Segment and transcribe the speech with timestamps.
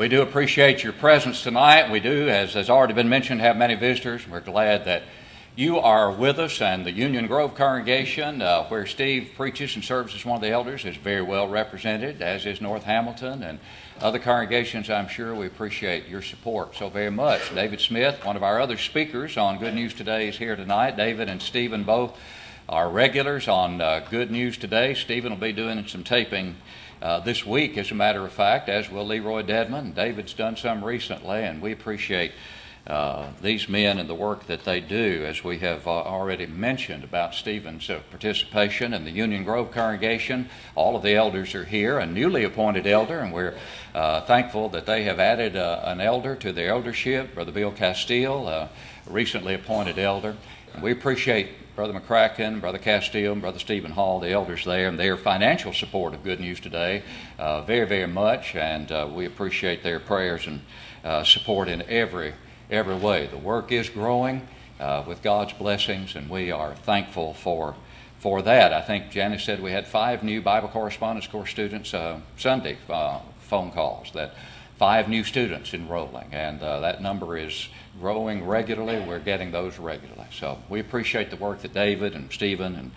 [0.00, 1.90] We do appreciate your presence tonight.
[1.90, 4.26] We do, as has already been mentioned, have many visitors.
[4.26, 5.02] We're glad that
[5.56, 10.14] you are with us, and the Union Grove congregation, uh, where Steve preaches and serves
[10.14, 13.58] as one of the elders, is very well represented, as is North Hamilton and
[14.00, 14.88] other congregations.
[14.88, 17.54] I'm sure we appreciate your support so very much.
[17.54, 20.96] David Smith, one of our other speakers on Good News Today, is here tonight.
[20.96, 22.16] David and Stephen both
[22.70, 24.94] are regulars on uh, Good News Today.
[24.94, 26.56] Stephen will be doing some taping
[27.02, 29.94] uh, this week, as a matter of fact, as will Leroy Dedman.
[29.94, 32.32] David's done some recently, and we appreciate
[32.86, 37.04] uh, these men and the work that they do, as we have uh, already mentioned
[37.04, 40.48] about Stephen's uh, participation in the Union Grove congregation.
[40.74, 43.54] All of the elders are here, a newly appointed elder, and we're
[43.94, 48.48] uh, thankful that they have added uh, an elder to their eldership, Brother Bill Castile,
[48.48, 48.70] a
[49.06, 50.36] recently appointed elder.
[50.72, 54.98] And we appreciate Brother McCracken, Brother Castile, and Brother Stephen Hall, the elders there, and
[54.98, 57.02] their financial support of Good News Today
[57.38, 58.54] uh, very, very much.
[58.54, 60.60] And uh, we appreciate their prayers and
[61.02, 62.34] uh, support in every,
[62.70, 63.28] every way.
[63.28, 64.46] The work is growing
[64.78, 67.76] uh, with God's blessings, and we are thankful for,
[68.18, 68.74] for that.
[68.74, 73.20] I think Janice said we had five new Bible correspondence course students uh, Sunday uh,
[73.38, 74.34] phone calls that
[74.76, 79.00] five new students enrolling, and that number is growing regularly.
[79.00, 80.26] We're getting those regularly.
[80.32, 82.90] So we appreciate the work that David and Stephen and,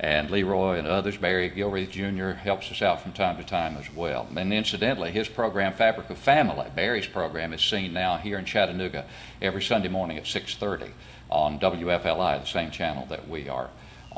[0.00, 3.92] and Leroy and others, Barry Gilreath Jr., helps us out from time to time as
[3.92, 4.26] well.
[4.34, 9.04] And incidentally, his program, Fabric of Family, Barry's program, is seen now here in Chattanooga
[9.42, 10.90] every Sunday morning at 6.30
[11.30, 13.68] on WFLI, the same channel that we are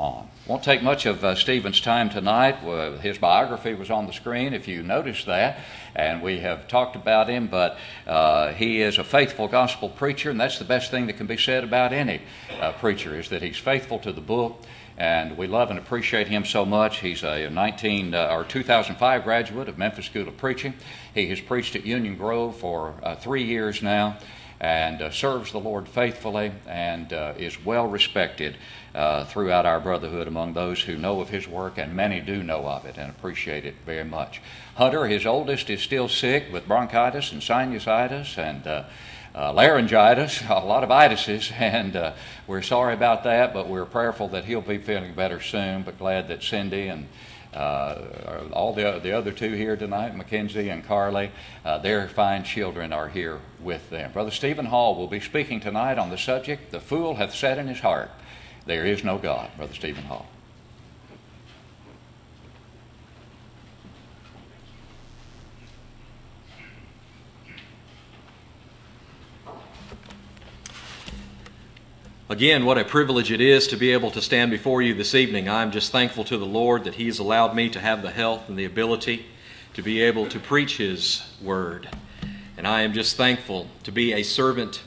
[0.01, 0.27] on.
[0.47, 2.55] Won't take much of uh, Stephen's time tonight.
[3.01, 5.59] His biography was on the screen, if you noticed that,
[5.95, 10.39] and we have talked about him, but uh, he is a faithful gospel preacher, and
[10.39, 12.21] that's the best thing that can be said about any
[12.59, 14.63] uh, preacher, is that he's faithful to the book.
[14.97, 16.99] And we love and appreciate him so much.
[16.99, 20.73] He's a 19 uh, or 2005 graduate of Memphis School of Preaching.
[21.13, 24.17] He has preached at Union Grove for uh, three years now
[24.61, 28.57] and uh, serves the Lord faithfully and uh, is well respected
[28.93, 32.67] uh, throughout our brotherhood among those who know of his work, and many do know
[32.67, 34.39] of it and appreciate it very much.
[34.75, 38.83] Hunter, his oldest, is still sick with bronchitis and sinusitis and uh,
[39.33, 42.13] uh, laryngitis, a lot of itises, and uh,
[42.45, 45.81] we're sorry about that, but we're prayerful that he'll be feeling better soon.
[45.81, 47.07] But glad that Cindy and
[47.53, 51.31] all the, the other two here tonight, Mackenzie and Carly,
[51.65, 54.11] uh, their fine children are here with them.
[54.11, 57.67] Brother Stephen Hall will be speaking tonight on the subject, The Fool Hath Said in
[57.67, 58.11] His Heart,
[58.65, 59.49] There is No God.
[59.57, 60.27] Brother Stephen Hall.
[72.31, 75.49] Again, what a privilege it is to be able to stand before you this evening.
[75.49, 78.47] I'm just thankful to the Lord that He has allowed me to have the health
[78.47, 79.25] and the ability
[79.73, 81.89] to be able to preach His word.
[82.55, 84.81] And I am just thankful to be a servant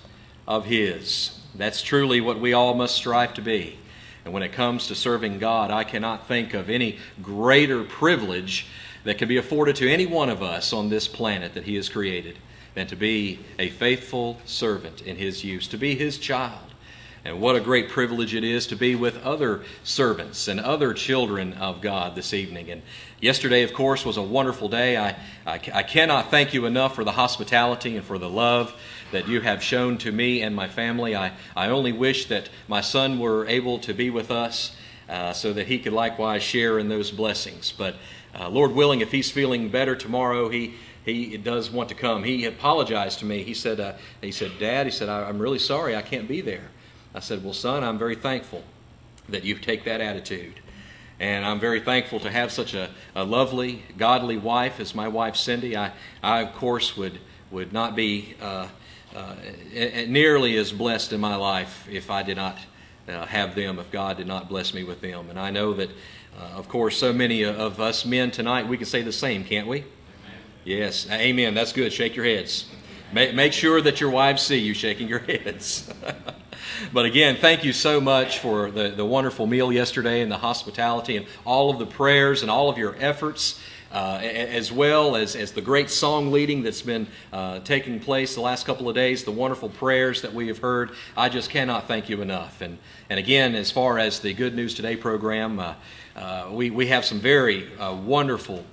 [0.49, 1.39] of His.
[1.55, 3.79] That's truly what we all must strive to be.
[4.25, 8.69] And when it comes to serving God, I cannot think of any greater privilege
[9.05, 11.91] that can be afforded to any one of us on this planet that He has
[11.91, 12.39] created
[12.73, 16.74] than to be a faithful servant in His use, to be His child
[17.25, 21.55] and what a great privilege it is to be with other servants and other children
[21.55, 22.71] of God this evening.
[22.71, 22.83] And
[23.19, 24.99] yesterday, of course, was a wonderful day.
[24.99, 28.75] I, I, I, cannot thank you enough for the hospitality and for the love
[29.13, 31.17] that you have shown to me and my family.
[31.17, 34.77] I, I only wish that my son were able to be with us
[35.09, 37.73] uh, so that he could likewise share in those blessings.
[37.73, 37.97] But
[38.39, 40.75] uh, Lord willing, if he's feeling better tomorrow, he
[41.05, 42.25] he does want to come.
[42.25, 43.43] He apologized to me.
[43.43, 43.93] He said, uh,
[44.23, 46.71] he said, Dad, he said, I'm really sorry I can't be there.
[47.15, 48.63] I said, Well, son, I'm very thankful
[49.29, 50.61] that you take that attitude.
[51.21, 55.37] And I'm very thankful to have such a, a lovely, godly wife as my wife
[55.37, 55.77] Cindy.
[55.77, 55.93] I,
[56.23, 57.19] I of course, would,
[57.51, 58.67] would not be uh,
[59.15, 59.35] uh,
[60.09, 62.59] nearly as blessed in my life if I did not
[63.09, 65.31] uh, have them, if God did not bless me with them.
[65.31, 65.91] And I know that,
[66.37, 69.69] uh, of course, so many of us men tonight, we can say the same, can't
[69.69, 69.79] we?
[69.79, 69.93] Amen.
[70.65, 71.55] Yes, amen.
[71.55, 71.93] That's good.
[71.93, 72.67] Shake your heads.
[73.13, 75.93] Make, make sure that your wives see you shaking your heads.
[76.93, 81.17] But again, thank you so much for the, the wonderful meal yesterday and the hospitality
[81.17, 83.61] and all of the prayers and all of your efforts.
[83.93, 88.41] Uh, as well as, as the great song leading that's been uh, taking place the
[88.41, 90.91] last couple of days, the wonderful prayers that we have heard.
[91.17, 92.61] I just cannot thank you enough.
[92.61, 92.79] And,
[93.09, 95.75] and again, as far as the Good News Today program, uh,
[96.17, 98.65] uh we, we have some very uh, wonderful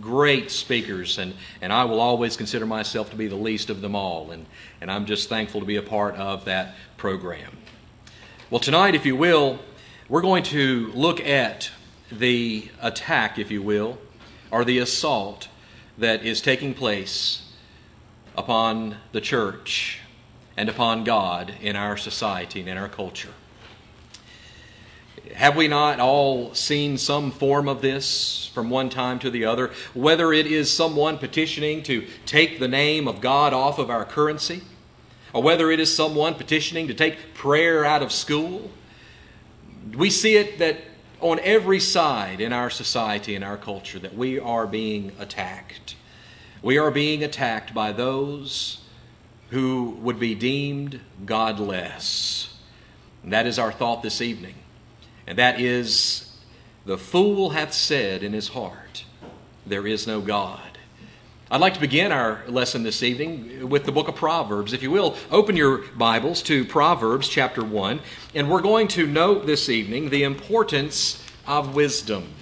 [0.00, 3.94] great speakers, and, and I will always consider myself to be the least of them
[3.94, 4.30] all.
[4.30, 4.46] And,
[4.80, 7.56] and I'm just thankful to be a part of that program.
[8.50, 9.58] Well, tonight, if you will,
[10.08, 11.70] we're going to look at
[12.12, 13.98] the attack, if you will,
[14.50, 15.48] or the assault
[15.98, 17.42] that is taking place
[18.36, 20.00] upon the church
[20.56, 23.32] and upon God in our society and in our culture.
[25.34, 29.72] Have we not all seen some form of this from one time to the other?
[29.94, 34.62] Whether it is someone petitioning to take the name of God off of our currency,
[35.32, 38.70] or whether it is someone petitioning to take prayer out of school,
[39.94, 40.78] we see it that
[41.20, 45.96] on every side in our society and our culture that we are being attacked.
[46.62, 48.80] We are being attacked by those
[49.50, 52.54] who would be deemed godless.
[53.22, 54.54] And that is our thought this evening.
[55.26, 56.30] And that is
[56.84, 59.04] the fool hath said in his heart,
[59.66, 60.60] There is no God.
[61.50, 64.72] I'd like to begin our lesson this evening with the book of Proverbs.
[64.72, 68.00] If you will, open your Bibles to Proverbs chapter 1,
[68.34, 72.32] and we're going to note this evening the importance of wisdom.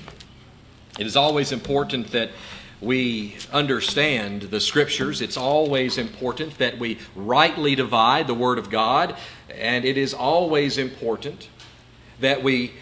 [0.98, 2.30] It is always important that
[2.80, 5.22] we understand the scriptures.
[5.22, 9.16] It's always important that we rightly divide the Word of God,
[9.50, 11.48] and it is always important
[12.24, 12.72] that we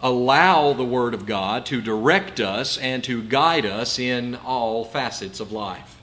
[0.00, 5.40] allow the Word of God to direct us and to guide us in all facets
[5.40, 6.00] of life.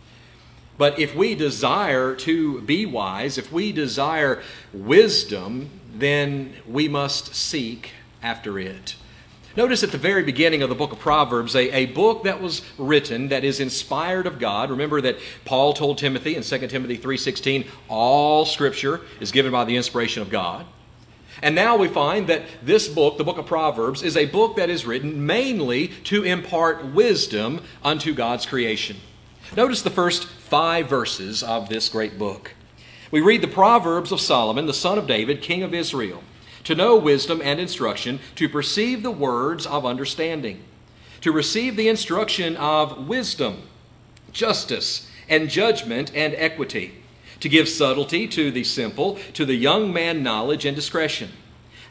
[0.77, 4.41] But if we desire to be wise, if we desire
[4.73, 7.91] wisdom, then we must seek
[8.23, 8.95] after it.
[9.57, 12.61] Notice at the very beginning of the book of Proverbs, a, a book that was
[12.77, 14.69] written that is inspired of God.
[14.69, 19.75] Remember that Paul told Timothy in 2 Timothy 3.16, all Scripture is given by the
[19.75, 20.65] inspiration of God.
[21.41, 24.69] And now we find that this book, the book of Proverbs, is a book that
[24.69, 28.97] is written mainly to impart wisdom unto God's creation.
[29.55, 32.53] Notice the first five verses of this great book.
[33.11, 36.23] We read the Proverbs of Solomon, the son of David, king of Israel,
[36.65, 40.63] to know wisdom and instruction, to perceive the words of understanding,
[41.21, 43.63] to receive the instruction of wisdom,
[44.31, 46.98] justice, and judgment and equity
[47.39, 51.31] to give subtlety to the simple, to the young man knowledge and discretion.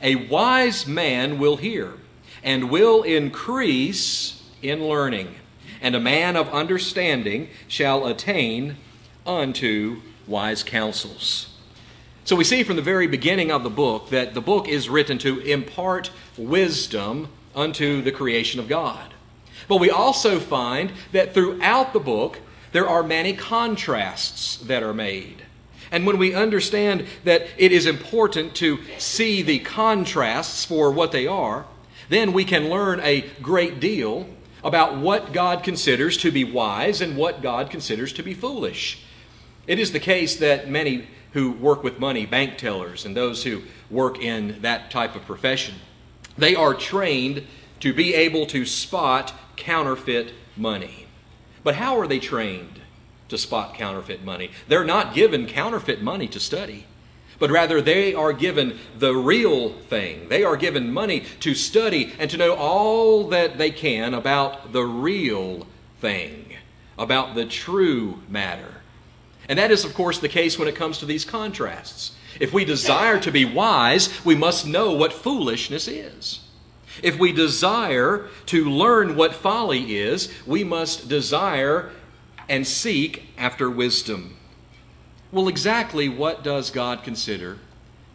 [0.01, 1.95] A wise man will hear
[2.43, 5.35] and will increase in learning,
[5.81, 8.77] and a man of understanding shall attain
[9.27, 11.55] unto wise counsels.
[12.25, 15.17] So we see from the very beginning of the book that the book is written
[15.19, 19.15] to impart wisdom unto the creation of God.
[19.67, 22.41] But we also find that throughout the book,
[22.73, 25.43] there are many contrasts that are made.
[25.91, 31.27] And when we understand that it is important to see the contrasts for what they
[31.27, 31.67] are,
[32.09, 34.29] then we can learn a great deal
[34.63, 39.03] about what God considers to be wise and what God considers to be foolish.
[39.67, 43.63] It is the case that many who work with money, bank tellers, and those who
[43.91, 45.75] work in that type of profession,
[46.37, 47.47] they are trained
[47.81, 51.08] to be able to spot counterfeit money.
[51.63, 52.81] But how are they trained
[53.29, 54.51] to spot counterfeit money?
[54.69, 56.87] They're not given counterfeit money to study,
[57.39, 60.29] but rather they are given the real thing.
[60.29, 64.85] They are given money to study and to know all that they can about the
[64.85, 65.67] real
[66.01, 66.55] thing,
[66.99, 68.75] about the true matter.
[69.49, 72.13] And that is, of course, the case when it comes to these contrasts.
[72.39, 76.41] If we desire to be wise, we must know what foolishness is.
[77.03, 81.91] If we desire to learn what folly is, we must desire
[82.49, 84.37] and seek after wisdom.
[85.31, 87.59] Well, exactly what does God consider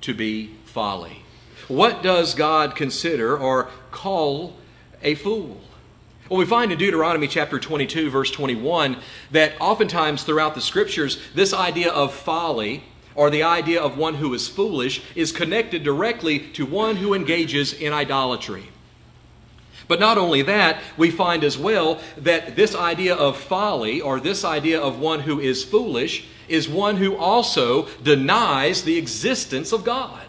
[0.01, 1.23] to be folly?
[1.67, 4.55] What does God consider or call
[5.01, 5.61] a fool?
[6.29, 8.97] Well, we find in Deuteronomy chapter 22, verse 21,
[9.31, 12.83] that oftentimes throughout the scriptures, this idea of folly
[13.15, 17.73] or the idea of one who is foolish is connected directly to one who engages
[17.73, 18.69] in idolatry.
[19.87, 24.43] But not only that, we find as well that this idea of folly or this
[24.45, 30.27] idea of one who is foolish is one who also denies the existence of God.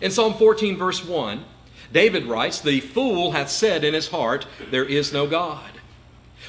[0.00, 1.44] In Psalm 14, verse 1,
[1.92, 5.70] David writes, The fool hath said in his heart, There is no God.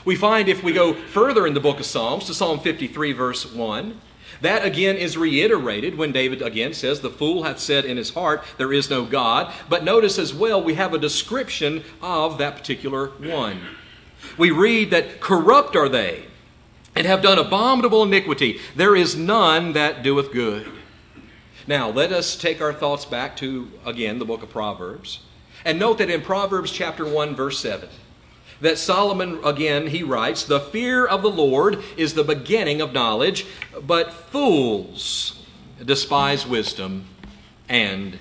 [0.06, 3.46] We find if we go further in the book of Psalms to Psalm 53, verse
[3.46, 4.00] 1,
[4.40, 8.44] that again is reiterated when David again says, The fool hath said in his heart,
[8.58, 9.54] There is no God.
[9.68, 13.60] But notice as well, we have a description of that particular one.
[14.38, 16.26] We read that corrupt are they,
[16.96, 18.60] and have done abominable iniquity.
[18.76, 20.72] There is none that doeth good.
[21.68, 25.20] Now, let us take our thoughts back to, again, the book of Proverbs.
[25.64, 27.88] And note that in Proverbs chapter 1, verse 7,
[28.62, 33.46] that Solomon, again, he writes, The fear of the Lord is the beginning of knowledge,
[33.82, 35.44] but fools
[35.84, 37.06] despise wisdom
[37.68, 38.18] and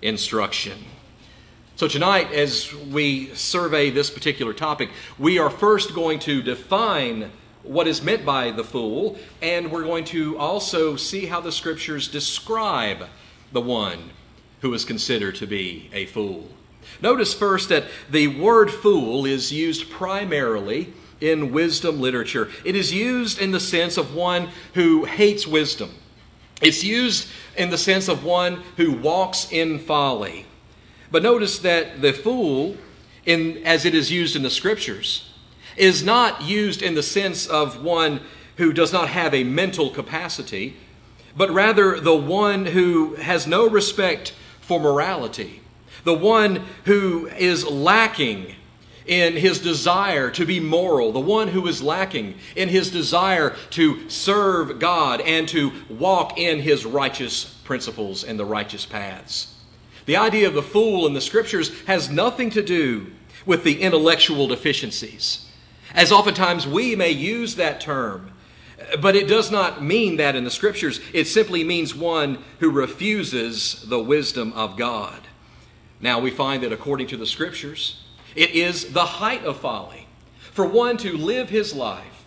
[0.00, 0.78] instruction.
[1.76, 7.30] So, tonight, as we survey this particular topic, we are first going to define
[7.62, 12.08] what is meant by the fool, and we're going to also see how the scriptures
[12.08, 13.06] describe
[13.52, 14.10] the one
[14.60, 16.48] who is considered to be a fool.
[17.00, 22.48] Notice first that the word fool is used primarily in wisdom literature.
[22.64, 25.94] It is used in the sense of one who hates wisdom.
[26.60, 30.46] It's used in the sense of one who walks in folly.
[31.10, 32.76] But notice that the fool,
[33.26, 35.32] in, as it is used in the scriptures,
[35.76, 38.20] is not used in the sense of one
[38.56, 40.76] who does not have a mental capacity,
[41.36, 45.59] but rather the one who has no respect for morality,
[46.04, 48.54] the one who is lacking
[49.06, 54.08] in his desire to be moral, the one who is lacking in his desire to
[54.08, 59.54] serve God and to walk in his righteous principles and the righteous paths.
[60.06, 63.10] The idea of the fool in the scriptures has nothing to do
[63.46, 65.46] with the intellectual deficiencies,
[65.94, 68.32] as oftentimes we may use that term.
[69.00, 71.00] But it does not mean that in the scriptures.
[71.12, 75.28] It simply means one who refuses the wisdom of God.
[76.00, 78.02] Now we find that according to the scriptures,
[78.34, 80.06] it is the height of folly
[80.52, 82.24] for one to live his life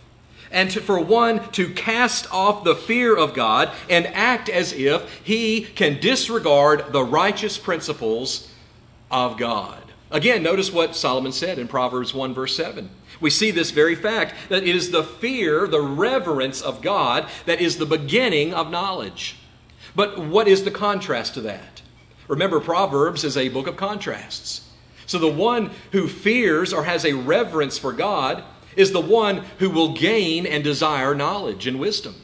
[0.50, 5.20] and to, for one to cast off the fear of God and act as if
[5.24, 8.50] he can disregard the righteous principles
[9.10, 9.80] of God.
[10.10, 12.88] Again, notice what Solomon said in Proverbs 1, verse 7.
[13.20, 17.60] We see this very fact that it is the fear, the reverence of God that
[17.60, 19.36] is the beginning of knowledge.
[19.96, 21.73] But what is the contrast to that?
[22.28, 24.68] Remember, Proverbs is a book of contrasts.
[25.06, 28.42] So the one who fears or has a reverence for God
[28.76, 32.14] is the one who will gain and desire knowledge and wisdom.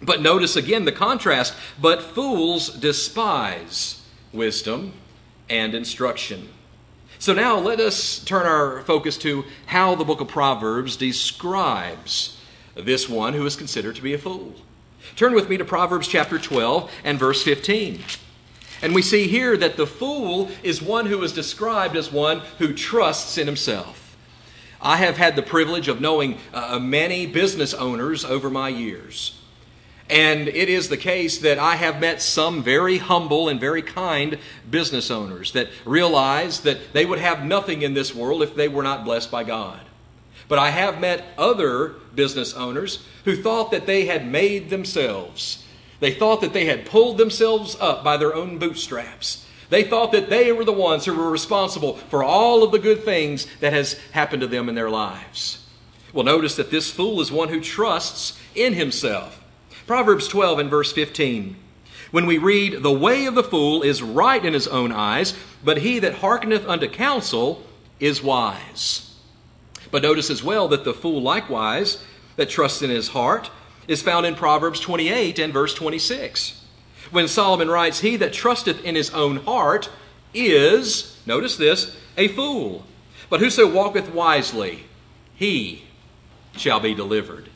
[0.00, 1.54] But notice again the contrast.
[1.80, 4.94] But fools despise wisdom
[5.48, 6.48] and instruction.
[7.18, 12.36] So now let us turn our focus to how the book of Proverbs describes
[12.74, 14.54] this one who is considered to be a fool.
[15.14, 18.00] Turn with me to Proverbs chapter 12 and verse 15.
[18.82, 22.74] And we see here that the fool is one who is described as one who
[22.74, 24.16] trusts in himself.
[24.80, 29.38] I have had the privilege of knowing uh, many business owners over my years.
[30.10, 34.38] And it is the case that I have met some very humble and very kind
[34.68, 38.82] business owners that realize that they would have nothing in this world if they were
[38.82, 39.80] not blessed by God.
[40.48, 45.61] But I have met other business owners who thought that they had made themselves
[46.02, 49.46] they thought that they had pulled themselves up by their own bootstraps.
[49.70, 53.04] They thought that they were the ones who were responsible for all of the good
[53.04, 55.64] things that has happened to them in their lives.
[56.12, 59.44] Well, notice that this fool is one who trusts in himself.
[59.86, 61.54] Proverbs 12 and verse 15.
[62.10, 65.78] When we read, The way of the fool is right in his own eyes, but
[65.78, 67.62] he that hearkeneth unto counsel
[68.00, 69.14] is wise.
[69.92, 72.02] But notice as well that the fool likewise,
[72.34, 73.52] that trusts in his heart,
[73.88, 76.60] is found in Proverbs 28 and verse 26.
[77.10, 79.90] When Solomon writes, He that trusteth in his own heart
[80.32, 82.84] is, notice this, a fool.
[83.28, 84.84] But whoso walketh wisely,
[85.34, 85.84] he
[86.56, 87.48] shall be delivered.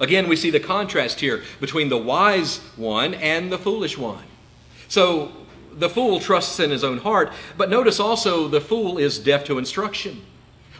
[0.00, 4.24] Again, we see the contrast here between the wise one and the foolish one.
[4.88, 5.32] So
[5.72, 9.58] the fool trusts in his own heart, but notice also the fool is deaf to
[9.58, 10.22] instruction.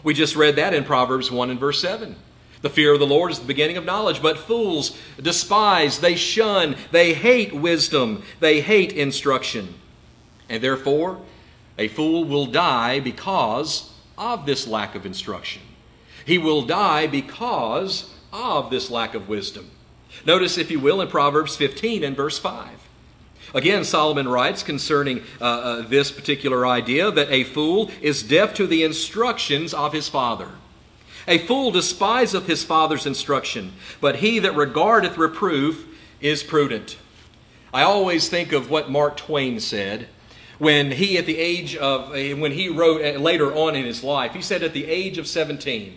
[0.03, 2.17] We just read that in Proverbs 1 and verse 7.
[2.63, 6.77] The fear of the Lord is the beginning of knowledge, but fools despise, they shun,
[6.91, 9.75] they hate wisdom, they hate instruction.
[10.49, 11.21] And therefore,
[11.79, 15.63] a fool will die because of this lack of instruction.
[16.27, 19.71] He will die because of this lack of wisdom.
[20.27, 22.69] Notice, if you will, in Proverbs 15 and verse 5.
[23.55, 28.67] Again, Solomon writes concerning uh, uh, this particular idea that a fool is deaf to
[28.67, 30.51] the instructions of his father.
[31.31, 35.87] A fool despiseth his father's instruction, but he that regardeth reproof
[36.21, 36.99] is prudent.
[37.73, 40.09] I always think of what Mark Twain said
[40.59, 44.35] when he, at the age of, when he wrote uh, later on in his life,
[44.35, 45.97] he said at the age of 17,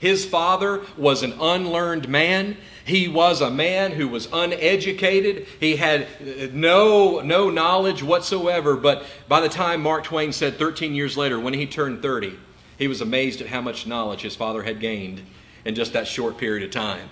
[0.00, 2.56] his father was an unlearned man.
[2.86, 5.46] He was a man who was uneducated.
[5.60, 8.76] He had uh, no, no knowledge whatsoever.
[8.76, 12.38] But by the time Mark Twain said 13 years later, when he turned 30,
[12.80, 15.20] he was amazed at how much knowledge his father had gained
[15.66, 17.06] in just that short period of time.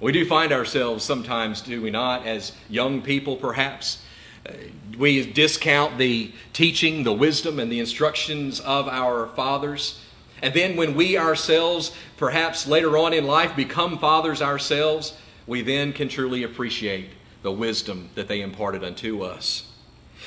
[0.00, 4.02] We do find ourselves sometimes, do we not, as young people perhaps,
[4.48, 4.52] uh,
[4.96, 10.00] we discount the teaching, the wisdom, and the instructions of our fathers.
[10.40, 15.16] And then when we ourselves, perhaps later on in life, become fathers ourselves,
[15.48, 17.08] we then can truly appreciate
[17.42, 19.72] the wisdom that they imparted unto us.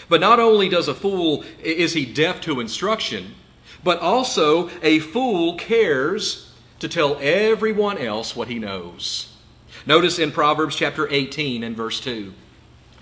[0.10, 3.34] But not only does a fool is he deaf to instruction,
[3.84, 9.34] but also a fool cares to tell everyone else what he knows.
[9.86, 12.34] Notice in Proverbs chapter 18 and verse 2,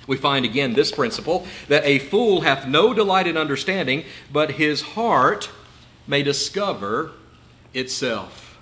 [0.08, 4.82] we find again this principle that a fool hath no delight in understanding, but his
[4.82, 5.50] heart
[6.08, 7.12] may discover
[7.74, 8.60] itself.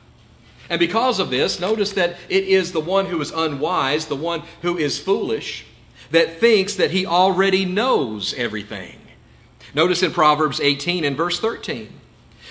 [0.70, 4.44] And because of this, notice that it is the one who is unwise, the one
[4.62, 5.66] who is foolish,
[6.12, 9.00] that thinks that he already knows everything.
[9.74, 12.00] Notice in Proverbs 18 and verse 13.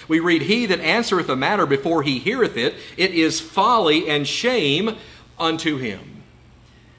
[0.09, 4.27] We read, He that answereth a matter before he heareth it, it is folly and
[4.27, 4.97] shame
[5.39, 6.23] unto him.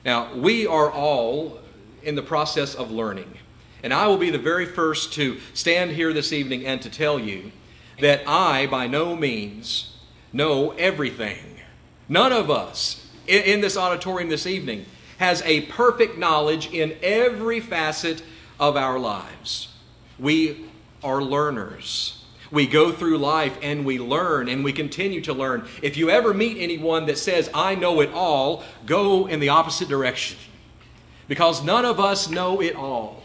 [0.06, 1.60] Now, we are all
[2.04, 3.38] in the process of learning.
[3.84, 7.20] And I will be the very first to stand here this evening and to tell
[7.20, 7.52] you
[8.00, 9.98] that I, by no means,
[10.32, 11.60] know everything.
[12.10, 14.86] None of us in, this auditorium this evening
[15.18, 18.24] has a perfect knowledge in every facet
[18.60, 19.70] of our lives.
[20.20, 20.66] We
[21.04, 22.23] are learners.
[22.54, 25.66] We go through life and we learn and we continue to learn.
[25.82, 29.90] If you ever meet anyone that says, I know it all, go in the opposite
[29.90, 30.38] direction.
[31.28, 33.24] Because none of us know it all,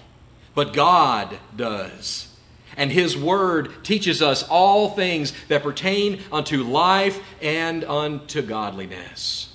[0.54, 2.35] but God does.
[2.75, 9.54] And His Word teaches us all things that pertain unto life and unto godliness.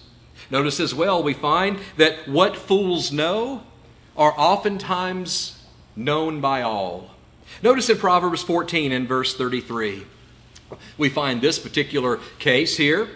[0.51, 3.63] Notice as well, we find that what fools know
[4.15, 5.59] are oftentimes
[5.95, 7.12] known by all.
[7.61, 10.05] Notice in Proverbs 14 and verse 33,
[10.97, 13.07] we find this particular case here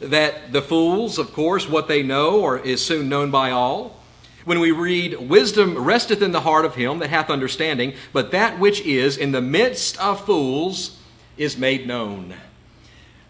[0.00, 4.00] that the fools, of course, what they know or is soon known by all.
[4.44, 8.58] When we read, Wisdom resteth in the heart of him that hath understanding, but that
[8.58, 10.98] which is in the midst of fools
[11.36, 12.34] is made known.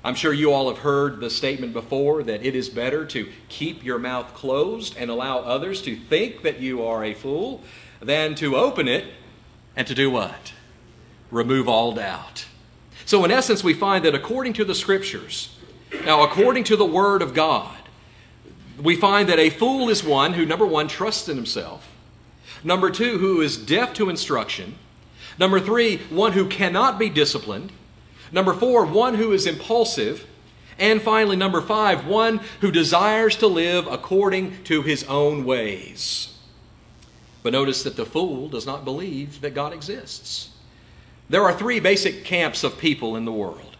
[0.02, 3.84] I'm sure you all have heard the statement before that it is better to keep
[3.84, 7.62] your mouth closed and allow others to think that you are a fool
[8.00, 9.06] than to open it
[9.76, 10.52] and to do what?
[11.30, 12.46] Remove all doubt.
[13.06, 15.58] So, in essence, we find that according to the Scriptures,
[16.04, 17.76] now, according to the Word of God,
[18.82, 21.88] we find that a fool is one who, number one, trusts in himself,
[22.62, 24.76] number two, who is deaf to instruction,
[25.38, 27.72] number three, one who cannot be disciplined,
[28.32, 30.26] number four, one who is impulsive,
[30.78, 36.33] and finally, number five, one who desires to live according to his own ways.
[37.44, 40.48] But notice that the fool does not believe that God exists.
[41.28, 43.76] There are three basic camps of people in the world.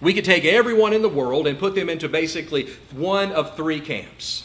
[0.00, 3.80] We could take everyone in the world and put them into basically one of three
[3.80, 4.44] camps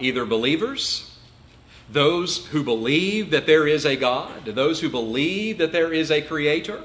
[0.00, 1.16] either believers,
[1.88, 6.20] those who believe that there is a God, those who believe that there is a
[6.20, 6.80] creator.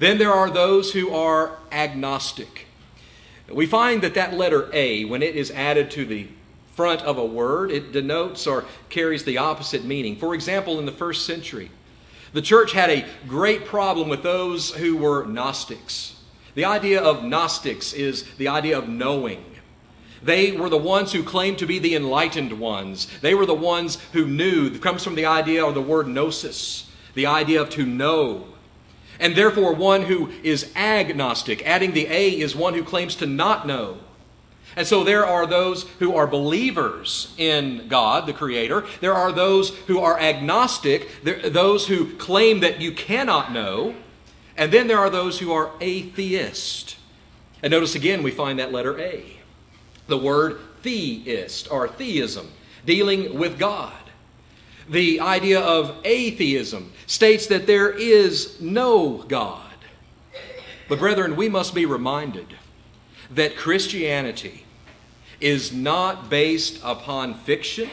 [0.00, 2.66] Then there are those who are agnostic.
[3.48, 6.26] We find that that letter A, when it is added to the
[6.76, 10.14] front of a word, it denotes or carries the opposite meaning.
[10.14, 11.70] For example, in the first century,
[12.34, 16.16] the church had a great problem with those who were Gnostics.
[16.54, 19.42] The idea of Gnostics is the idea of knowing.
[20.22, 23.08] They were the ones who claimed to be the enlightened ones.
[23.22, 24.66] They were the ones who knew.
[24.66, 28.46] It comes from the idea or the word gnosis, the idea of to know.
[29.18, 33.66] And therefore, one who is agnostic, adding the A, is one who claims to not
[33.66, 33.98] know.
[34.76, 38.84] And so there are those who are believers in God, the Creator.
[39.00, 43.94] There are those who are agnostic, those who claim that you cannot know.
[44.54, 46.96] And then there are those who are atheist.
[47.62, 49.38] And notice again, we find that letter A.
[50.08, 52.52] The word theist, or theism,
[52.84, 53.94] dealing with God.
[54.90, 59.62] The idea of atheism states that there is no God.
[60.88, 62.54] But, brethren, we must be reminded
[63.30, 64.65] that Christianity
[65.40, 67.88] is not based upon fiction.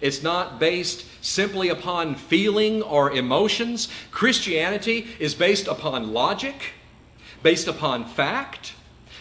[0.00, 3.88] It's not based simply upon feeling or emotions.
[4.10, 6.72] Christianity is based upon logic,
[7.42, 8.74] based upon fact,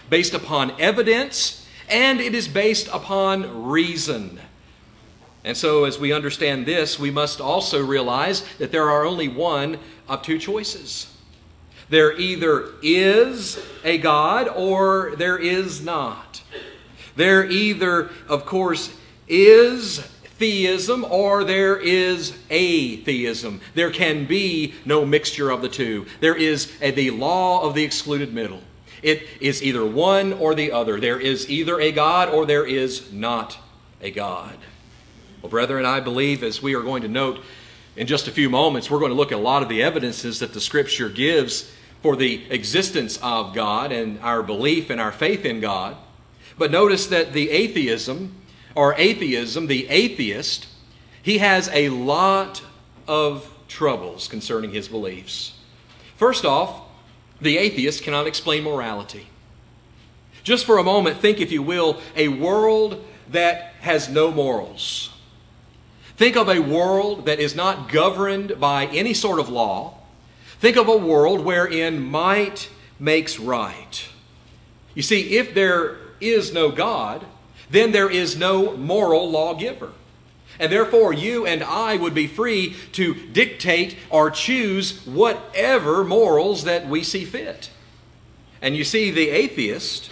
[0.09, 4.39] based upon evidence, and it is based upon reason.
[5.43, 9.79] And so, as we understand this, we must also realize that there are only one
[10.07, 11.15] of two choices.
[11.89, 16.41] There either is a God or there is not.
[17.15, 18.93] There either, of course,
[19.27, 19.99] is
[20.41, 23.61] theism or there is atheism.
[23.75, 26.07] There can be no mixture of the two.
[26.19, 28.61] There is a, the law of the excluded middle.
[29.03, 30.99] It is either one or the other.
[30.99, 33.57] There is either a God or there is not
[34.01, 34.57] a God.
[35.41, 37.43] Well, brethren, I believe as we are going to note
[37.95, 40.39] in just a few moments, we're going to look at a lot of the evidences
[40.39, 41.71] that the Scripture gives
[42.01, 45.97] for the existence of God and our belief and our faith in God.
[46.57, 48.35] But notice that the atheism,
[48.75, 50.67] or atheism, the atheist,
[51.21, 52.61] he has a lot
[53.07, 55.53] of troubles concerning his beliefs.
[56.17, 56.81] First off,
[57.39, 59.27] the atheist cannot explain morality.
[60.43, 65.11] Just for a moment, think, if you will, a world that has no morals.
[66.17, 69.97] Think of a world that is not governed by any sort of law.
[70.59, 74.07] Think of a world wherein might makes right.
[74.93, 77.25] You see, if there is no God,
[77.69, 79.91] then there is no moral lawgiver.
[80.59, 86.87] And therefore, you and I would be free to dictate or choose whatever morals that
[86.87, 87.71] we see fit.
[88.61, 90.11] And you see, the atheist,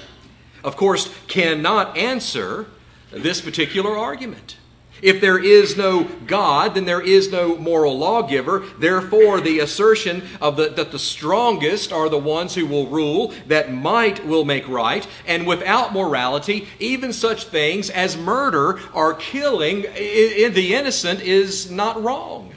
[0.63, 2.67] of course, cannot answer
[3.12, 4.58] this particular argument.
[5.01, 8.63] If there is no God, then there is no moral lawgiver.
[8.77, 13.73] Therefore, the assertion of the, that the strongest are the ones who will rule, that
[13.73, 20.73] might will make right, and without morality, even such things as murder or killing the
[20.73, 22.53] innocent is not wrong.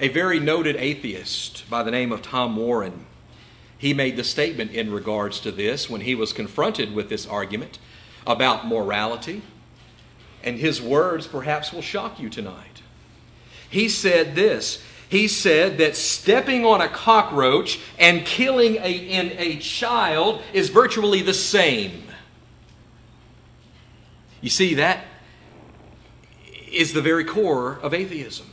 [0.00, 3.06] A very noted atheist by the name of Tom Warren,
[3.78, 7.78] he made the statement in regards to this when he was confronted with this argument
[8.26, 9.42] about morality
[10.44, 12.82] and his words perhaps will shock you tonight.
[13.70, 14.82] He said this.
[15.08, 21.22] He said that stepping on a cockroach and killing a, in a child is virtually
[21.22, 22.04] the same.
[24.40, 25.04] You see, that
[26.70, 28.46] is the very core of atheism.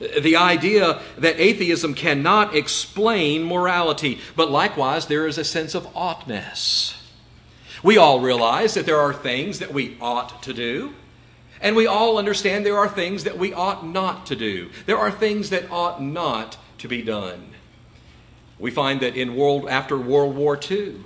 [0.00, 6.99] The idea that atheism cannot explain morality, but likewise there is a sense of oughtness.
[7.82, 10.94] We all realize that there are things that we ought to do,
[11.60, 14.70] and we all understand there are things that we ought not to do.
[14.86, 17.52] There are things that ought not to be done.
[18.58, 20.96] We find that in world after World War II,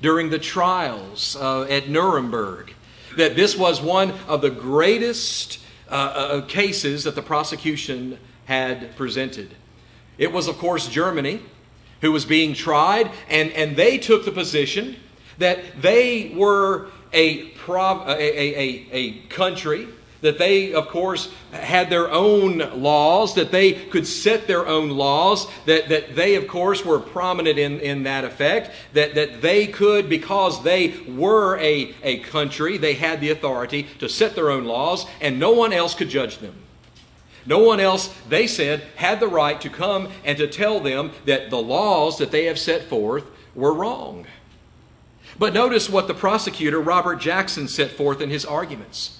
[0.00, 2.74] during the trials uh, at Nuremberg,
[3.16, 9.50] that this was one of the greatest uh, uh, cases that the prosecution had presented.
[10.16, 11.40] It was, of course, Germany
[12.00, 14.96] who was being tried, and, and they took the position
[15.40, 19.88] that they were a, prov- a, a, a, country,
[20.20, 25.46] that they, of course, had their own laws, that they could set their own laws,
[25.64, 30.08] that, that they, of course, were prominent in, in that effect, that, that they could,
[30.08, 35.06] because they were a, a country, they had the authority to set their own laws,
[35.20, 36.54] and no one else could judge them.
[37.46, 41.48] No one else, they said, had the right to come and to tell them that
[41.48, 43.24] the laws that they have set forth
[43.54, 44.26] were wrong.
[45.40, 49.18] But notice what the prosecutor, Robert Jackson, set forth in his arguments.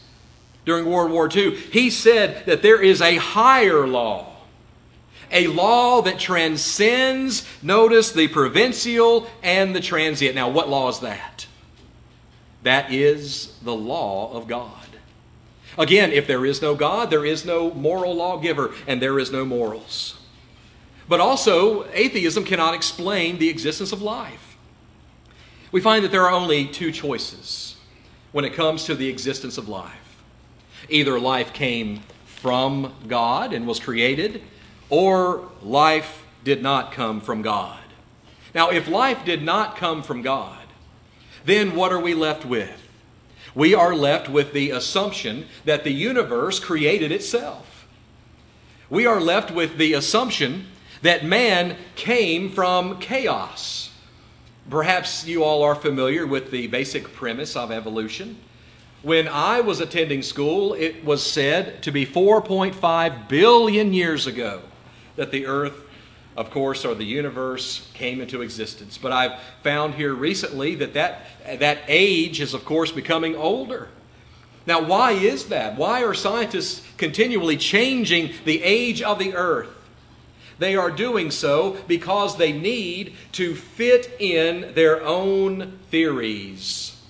[0.66, 4.36] During World War II, he said that there is a higher law,
[5.32, 10.34] a law that transcends, notice, the provincial and the transient.
[10.34, 11.46] Now, what law is that?
[12.64, 14.74] That is the law of God.
[15.78, 19.46] Again, if there is no God, there is no moral lawgiver, and there is no
[19.46, 20.20] morals.
[21.08, 24.49] But also, atheism cannot explain the existence of life
[25.72, 27.76] we find that there are only two choices
[28.32, 30.22] when it comes to the existence of life.
[30.88, 34.42] Either life came from God and was created,
[34.88, 37.78] or life did not come from God.
[38.54, 40.58] Now, if life did not come from God,
[41.44, 42.76] then what are we left with?
[43.54, 47.86] We are left with the assumption that the universe created itself.
[48.88, 50.66] We are left with the assumption
[51.02, 53.89] that man came from chaos
[54.70, 58.38] Perhaps you all are familiar with the basic premise of evolution.
[59.02, 64.62] When I was attending school, it was said to be 4.5 billion years ago
[65.16, 65.74] that the earth,
[66.36, 68.96] of course, or the universe came into existence.
[68.96, 71.22] But I've found here recently that that,
[71.58, 73.88] that age is, of course, becoming older.
[74.66, 75.76] Now, why is that?
[75.76, 79.79] Why are scientists continually changing the age of the earth?
[80.60, 87.00] They are doing so because they need to fit in their own theories.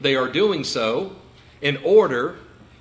[0.00, 1.14] They are doing so
[1.60, 2.36] in order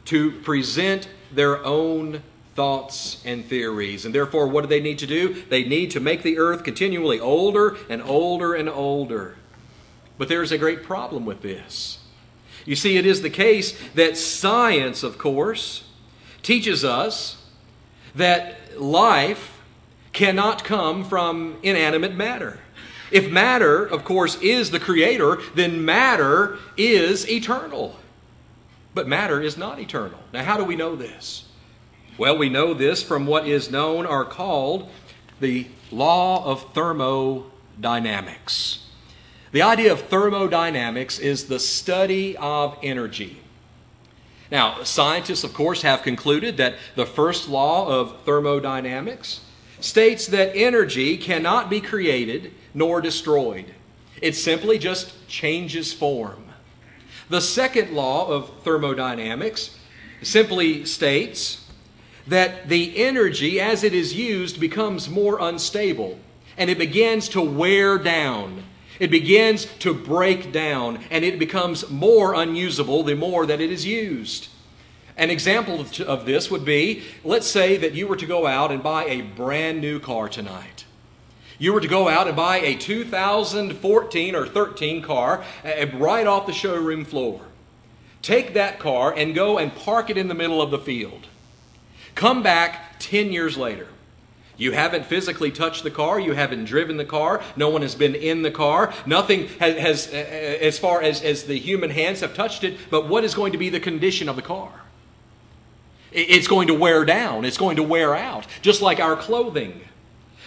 [0.06, 2.24] to present their own
[2.56, 4.06] thoughts and theories.
[4.06, 5.44] And therefore, what do they need to do?
[5.50, 9.36] They need to make the earth continually older and older and older.
[10.18, 12.00] But there is a great problem with this.
[12.64, 15.84] You see, it is the case that science, of course,
[16.42, 17.36] teaches us
[18.16, 19.52] that life
[20.16, 22.60] cannot come from inanimate matter.
[23.12, 27.98] If matter, of course, is the creator, then matter is eternal.
[28.96, 30.20] But matter is not eternal.
[30.34, 31.46] Now, how do we know this?
[32.18, 34.90] Well, we know this from what is known or called
[35.40, 38.80] the law of thermodynamics.
[39.52, 43.42] The idea of thermodynamics is the study of energy.
[44.52, 49.42] Now, scientists, of course, have concluded that the first law of thermodynamics
[49.86, 53.72] states that energy cannot be created nor destroyed.
[54.20, 56.44] It simply just changes form.
[57.30, 59.78] The second law of thermodynamics
[60.24, 61.70] simply states
[62.26, 66.18] that the energy, as it is used, becomes more unstable
[66.58, 68.64] and it begins to wear down.
[69.00, 73.86] It begins to break down and it becomes more unusable the more that it is
[73.86, 74.48] used.
[75.18, 78.84] An example of this would be let's say that you were to go out and
[78.84, 80.86] buy a brand new car tonight.
[81.58, 86.48] You were to go out and buy a 2014 or 13 car uh, right off
[86.48, 87.42] the showroom floor.
[88.22, 91.28] Take that car and go and park it in the middle of the field.
[92.14, 93.88] Come back 10 years later.
[94.58, 96.20] You haven't physically touched the car.
[96.20, 97.42] You haven't driven the car.
[97.56, 98.94] No one has been in the car.
[99.06, 102.78] Nothing has, has uh, as far as, as the human hands have touched it.
[102.90, 104.72] But what is going to be the condition of the car?
[106.16, 107.44] It's going to wear down.
[107.44, 109.82] It's going to wear out, just like our clothing.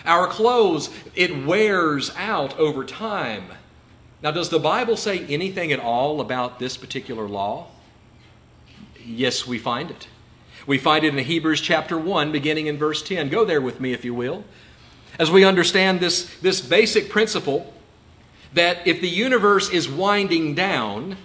[0.07, 3.45] Our clothes, it wears out over time.
[4.23, 7.67] Now, does the Bible say anything at all about this particular law?
[9.05, 10.09] Yes, we find it.
[10.67, 13.29] We find it in Hebrews chapter 1, beginning in verse 10.
[13.29, 14.45] Go there with me, if you will.
[15.19, 17.75] As we understand this, this basic principle
[18.55, 21.17] that if the universe is winding down,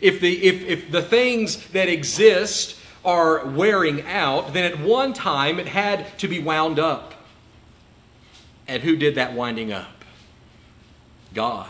[0.00, 5.58] if the, if, if the things that exist are wearing out, then at one time
[5.58, 7.14] it had to be wound up.
[8.68, 10.04] And who did that winding up?
[11.34, 11.68] God.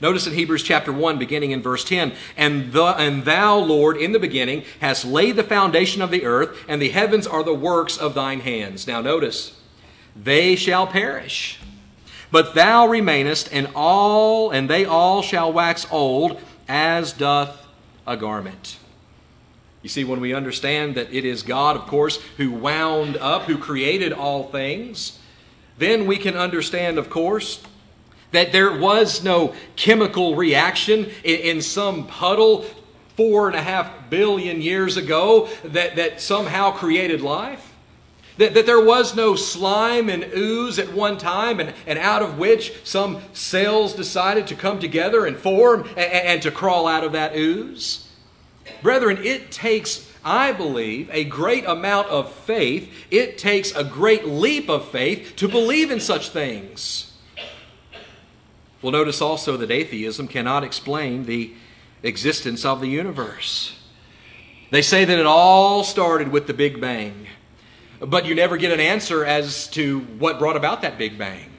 [0.00, 4.10] Notice in Hebrews chapter 1, beginning in verse 10, and, the, and thou, Lord, in
[4.10, 7.96] the beginning, hast laid the foundation of the earth, and the heavens are the works
[7.96, 8.88] of thine hands.
[8.88, 9.60] Now notice,
[10.16, 11.60] they shall perish,
[12.32, 17.64] but thou remainest, and all, and they all shall wax old, as doth
[18.04, 18.78] a garment.
[19.82, 23.58] You see, when we understand that it is God, of course, who wound up, who
[23.58, 25.18] created all things,
[25.76, 27.60] then we can understand, of course,
[28.30, 32.64] that there was no chemical reaction in, some puddle
[33.16, 37.74] four and a half billion years ago that, that somehow created life.
[38.38, 42.38] That, that there was no slime and ooze at one time, and, and out of
[42.38, 47.12] which some cells decided to come together and form and, and to crawl out of
[47.12, 48.08] that ooze.
[48.82, 52.92] Brethren, it takes, I believe, a great amount of faith.
[53.10, 57.12] It takes a great leap of faith to believe in such things.
[58.82, 61.52] Well, notice also that atheism cannot explain the
[62.02, 63.78] existence of the universe.
[64.72, 67.28] They say that it all started with the Big Bang,
[68.00, 71.51] but you never get an answer as to what brought about that Big Bang.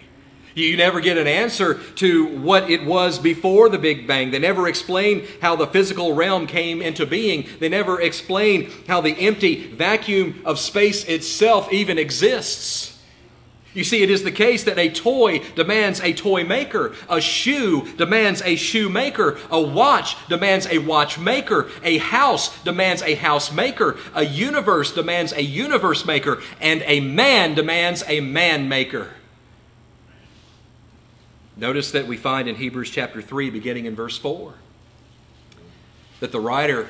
[0.56, 4.32] You never get an answer to what it was before the Big Bang.
[4.32, 7.48] They never explain how the physical realm came into being.
[7.60, 12.94] They never explain how the empty vacuum of space itself even exists.
[13.74, 17.88] You see, it is the case that a toy demands a toy maker, a shoe
[17.98, 24.24] demands a shoemaker, a watch demands a watchmaker, a house demands a house maker, a
[24.24, 29.10] universe demands a universe maker, and a man demands a man maker.
[31.56, 34.54] Notice that we find in Hebrews chapter 3, beginning in verse 4,
[36.20, 36.88] that the writer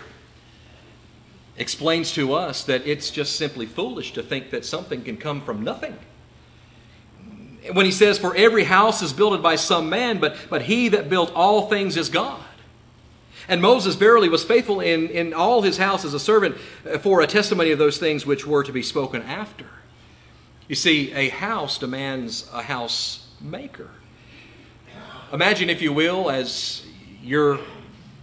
[1.58, 5.64] explains to us that it's just simply foolish to think that something can come from
[5.64, 5.98] nothing.
[7.74, 11.10] When he says, For every house is built by some man, but, but he that
[11.10, 12.42] built all things is God.
[13.48, 16.58] And Moses verily was faithful in, in all his house as a servant
[17.02, 19.66] for a testimony of those things which were to be spoken after.
[20.70, 23.90] You see, a house demands a house maker.
[25.34, 26.86] Imagine, if you will, as
[27.24, 27.60] you're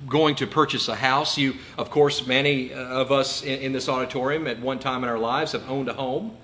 [0.06, 1.36] going to purchase a house.
[1.36, 5.10] You, of course, many uh, of us in, in, this auditorium at one time in
[5.10, 6.36] our lives have owned a home.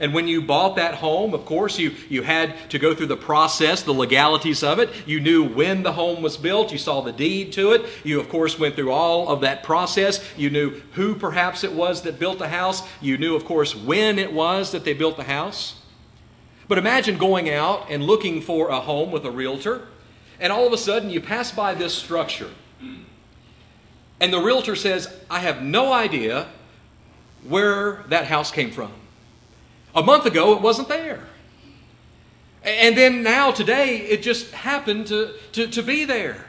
[0.00, 3.16] And when you bought that home, of course, you, you had to go through the
[3.16, 4.90] process, the legalities of it.
[5.06, 6.72] You knew when the home was built.
[6.72, 7.86] You saw the deed to it.
[8.02, 10.28] You, of course, went through all of that process.
[10.36, 12.82] You knew who perhaps it was that built the house.
[13.00, 15.76] You knew, of course, when it was that they built the house.
[16.66, 19.86] But imagine going out and looking for a home with a realtor
[20.40, 22.50] and all of a sudden you pass by this structure.
[24.20, 26.48] And the realtor says, I have no idea
[27.44, 28.92] where that house came from.
[29.94, 31.22] A month ago, it wasn't there.
[32.62, 36.44] And then now, today, it just happened to, to, to be there.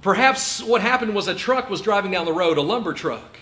[0.00, 3.36] Perhaps what happened was a truck was driving down the road, a lumber truck.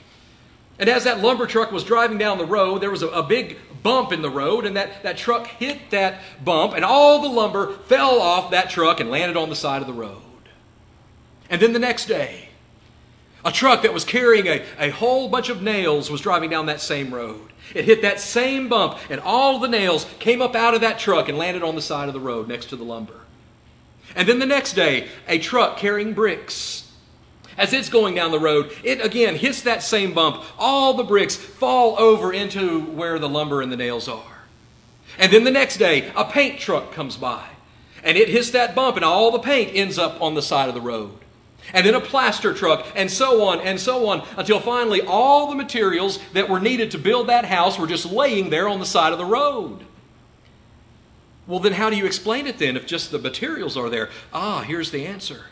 [0.79, 3.57] And as that lumber truck was driving down the road, there was a, a, big
[3.83, 7.73] bump in the road, and that, that truck hit that bump, and all the lumber
[7.73, 10.23] fell off that truck and landed on the side of the road.
[11.49, 12.49] And then the next day,
[13.45, 16.81] a truck that was carrying a, a whole bunch of nails was driving down that
[16.81, 17.53] same road.
[17.75, 21.29] It hit that same bump, and all the nails came up out of that truck
[21.29, 23.21] and landed on the side of the road next to the lumber.
[24.15, 26.86] And then the next day, a truck carrying bricks.
[27.57, 30.45] As it's going down the road, it again hits that same bump.
[30.59, 34.37] All the bricks fall over into where the lumber and the nails are.
[35.19, 37.49] And then the next day, a paint truck comes by.
[38.05, 40.75] And it hits that bump, and all the paint ends up on the side of
[40.75, 41.17] the road.
[41.73, 45.57] And then a plaster truck, and so on and so on, until finally all the
[45.57, 49.13] materials that were needed to build that house were just laying there on the side
[49.13, 49.81] of the road.
[51.47, 54.11] Well, then how do you explain it then if just the materials are there?
[54.33, 55.47] Ah, here's the answer.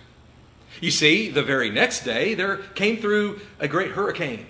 [0.81, 4.47] You see, the very next day, there came through a great hurricane.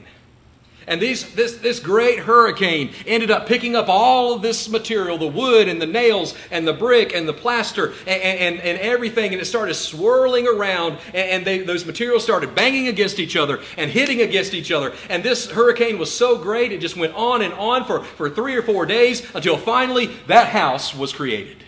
[0.87, 5.27] And these, this, this great hurricane ended up picking up all of this material the
[5.27, 9.33] wood and the nails and the brick and the plaster and, and, and everything.
[9.33, 10.99] And it started swirling around.
[11.15, 14.93] And, they, those materials started banging against each other and hitting against each other.
[15.09, 18.55] And this hurricane was so great, it just went on and on for, for three
[18.55, 21.64] or four days until finally that house was created.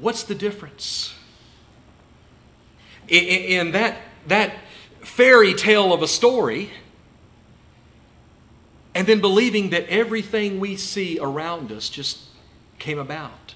[0.00, 1.14] What's the difference?
[3.08, 4.54] In, that, that
[5.00, 6.70] fairy tale of a story
[8.94, 12.18] and then believing that everything we see around us just
[12.78, 13.54] came about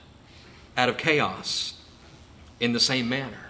[0.77, 1.81] out of chaos
[2.61, 3.47] in the same manner.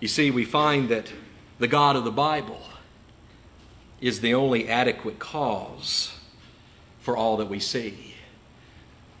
[0.00, 1.12] You see, we find that
[1.58, 2.62] the God of the Bible
[4.00, 6.18] is the only adequate cause
[7.00, 8.09] for all that we see.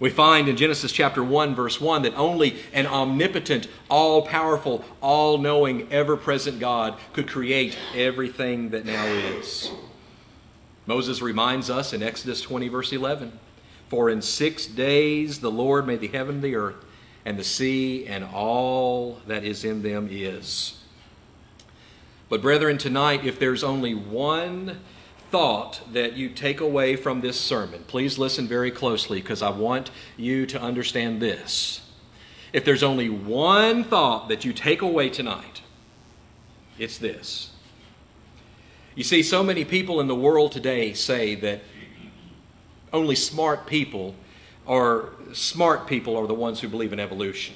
[0.00, 5.36] We find in Genesis chapter 1, verse 1, that only an omnipotent, all powerful, all
[5.36, 9.70] knowing, ever present God could create everything that now is.
[10.86, 13.38] Moses reminds us in Exodus 20, verse 11
[13.88, 16.82] For in six days the Lord made the heaven and the earth,
[17.26, 20.82] and the sea, and all that is in them is.
[22.30, 24.80] But, brethren, tonight, if there's only one
[25.30, 29.90] thought that you take away from this sermon, please listen very closely because I want
[30.16, 31.80] you to understand this.
[32.52, 35.62] If there's only one thought that you take away tonight,
[36.78, 37.50] it's this.
[38.94, 41.60] You see, so many people in the world today say that
[42.92, 44.14] only smart people
[44.66, 47.54] are smart people are the ones who believe in evolution.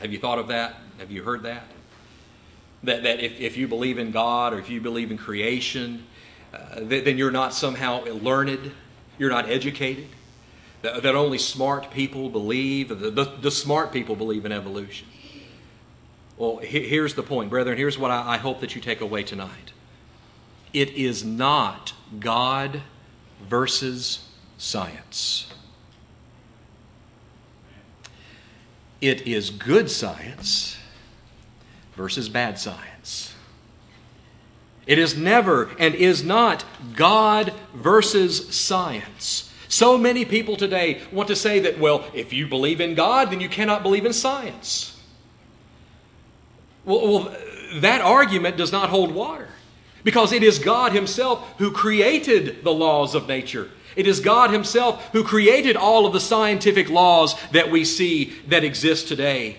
[0.00, 0.76] Have you thought of that?
[0.98, 1.64] Have you heard that?
[2.84, 6.04] That, that if, if you believe in God or if you believe in creation,
[6.54, 8.72] uh, then you're not somehow learned,
[9.18, 10.06] you're not educated.
[10.82, 15.08] That, only smart people believe, the, the, the, smart people believe in evolution.
[16.36, 17.78] Well, he, here's the point, brethren.
[17.78, 19.72] Here's what I, I hope that you take away tonight
[20.74, 22.82] it is not God
[23.48, 25.46] versus science.
[29.00, 30.76] It is good science
[31.94, 33.33] versus bad science.
[34.86, 39.50] It is never and is not God versus science.
[39.68, 43.40] So many people today want to say that, well, if you believe in God, then
[43.40, 45.00] you cannot believe in science.
[46.84, 47.36] Well, well
[47.80, 49.48] that argument does not hold water
[50.04, 53.70] because it is God Himself who created the laws of nature.
[53.96, 58.64] It is God Himself who created all of the scientific laws that we see that
[58.64, 59.56] exist today.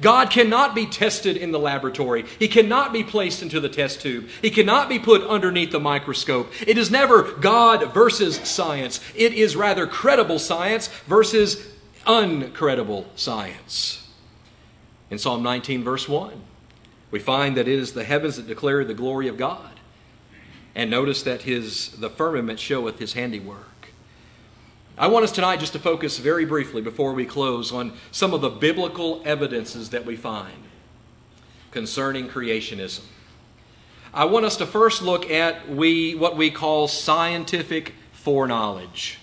[0.00, 2.24] God cannot be tested in the laboratory.
[2.38, 4.28] He cannot be placed into the test tube.
[4.40, 6.52] He cannot be put underneath the microscope.
[6.66, 9.00] It is never God versus science.
[9.14, 11.66] It is rather credible science versus
[12.06, 14.08] uncredible science.
[15.10, 16.40] In Psalm 19, verse 1,
[17.10, 19.68] we find that it is the heavens that declare the glory of God.
[20.74, 23.69] And notice that his, the firmament showeth his handiwork.
[25.00, 28.42] I want us tonight just to focus very briefly before we close on some of
[28.42, 30.62] the biblical evidences that we find
[31.70, 33.00] concerning creationism.
[34.12, 39.18] I want us to first look at we, what we call scientific foreknowledge.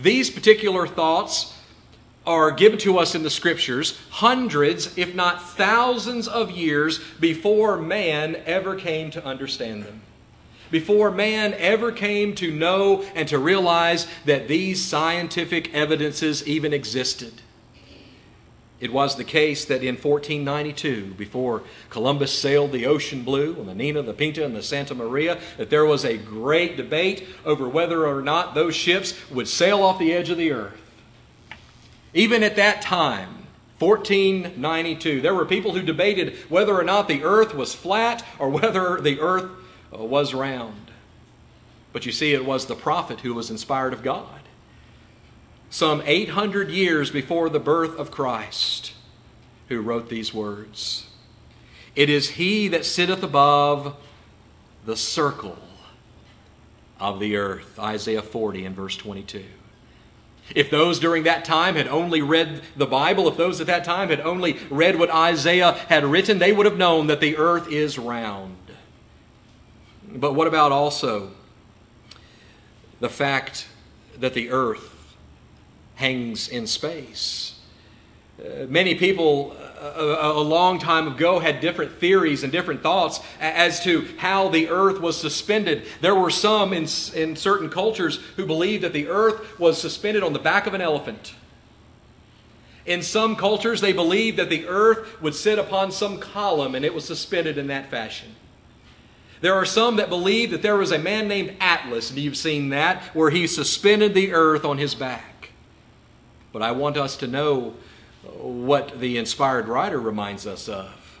[0.00, 1.52] These particular thoughts
[2.24, 8.36] are given to us in the scriptures hundreds, if not thousands, of years before man
[8.46, 10.02] ever came to understand them
[10.70, 17.32] before man ever came to know and to realize that these scientific evidences even existed.
[18.78, 23.74] It was the case that in 1492, before Columbus sailed the ocean blue on the
[23.74, 28.06] Nina, the Pinta, and the Santa Maria, that there was a great debate over whether
[28.06, 30.78] or not those ships would sail off the edge of the earth.
[32.12, 33.46] Even at that time,
[33.78, 39.00] 1492, there were people who debated whether or not the earth was flat or whether
[39.00, 39.50] the earth
[39.92, 40.90] Uh, was round.
[41.92, 44.40] But you see, it was the prophet who was inspired of God.
[45.70, 48.92] Some 800 years before the birth of Christ,
[49.68, 51.06] who wrote these words
[51.94, 53.96] It is he that sitteth above
[54.84, 55.58] the circle
[57.00, 57.78] of the earth.
[57.78, 59.44] Isaiah 40 and verse 22.
[60.54, 64.10] If those during that time had only read the Bible, if those at that time
[64.10, 67.98] had only read what Isaiah had written, they would have known that the earth is
[67.98, 68.56] round.
[70.16, 71.30] But what about also
[73.00, 73.66] the fact
[74.18, 75.14] that the earth
[75.96, 77.58] hangs in space?
[78.38, 83.82] Uh, many people a, a, long time ago had different theories and different thoughts as
[83.84, 85.84] to how the earth was suspended.
[86.00, 90.32] There were some in, in certain cultures who believed that the earth was suspended on
[90.32, 91.34] the back of an elephant.
[92.84, 96.94] In some cultures, they believed that the earth would sit upon some column and it
[96.94, 98.34] was suspended in that fashion.
[99.40, 102.70] There are some that believe that there was a man named Atlas, and you've seen
[102.70, 105.50] that, where he suspended the earth on his back.
[106.52, 107.74] But I want us to know
[108.38, 111.20] what the inspired writer reminds us of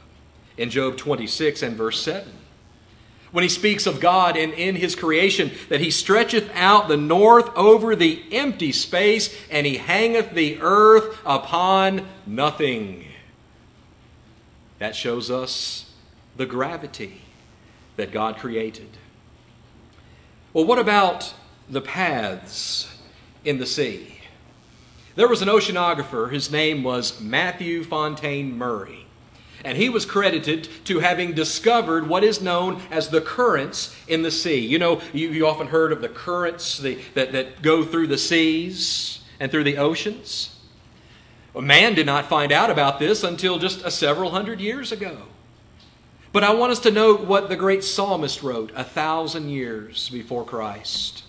[0.56, 2.32] in Job 26 and verse 7.
[3.32, 7.54] When he speaks of God and in his creation, that he stretcheth out the north
[7.54, 13.04] over the empty space, and he hangeth the earth upon nothing.
[14.78, 15.90] That shows us
[16.36, 17.20] the gravity
[17.96, 18.88] that God created.
[20.52, 21.34] Well, what about
[21.68, 22.88] the paths
[23.44, 24.20] in the sea?
[25.16, 29.06] There was an oceanographer, his name was Matthew Fontaine Maury,
[29.64, 34.30] and he was credited to having discovered what is known as the currents in the
[34.30, 34.58] sea.
[34.58, 38.18] You know, you, you often heard of the currents the, that, that go through the
[38.18, 40.54] seas and through the oceans.
[41.54, 45.16] Well, man did not find out about this until just a several hundred years ago.
[46.36, 50.44] But I want us to note what the great psalmist wrote a thousand years before
[50.44, 51.22] Christ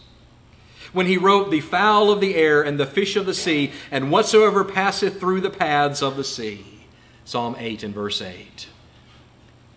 [0.91, 4.12] when he wrote, The fowl of the air and the fish of the sea, and
[4.12, 6.84] whatsoever passeth through the paths of the sea.
[7.24, 8.68] Psalm 8 and verse 8.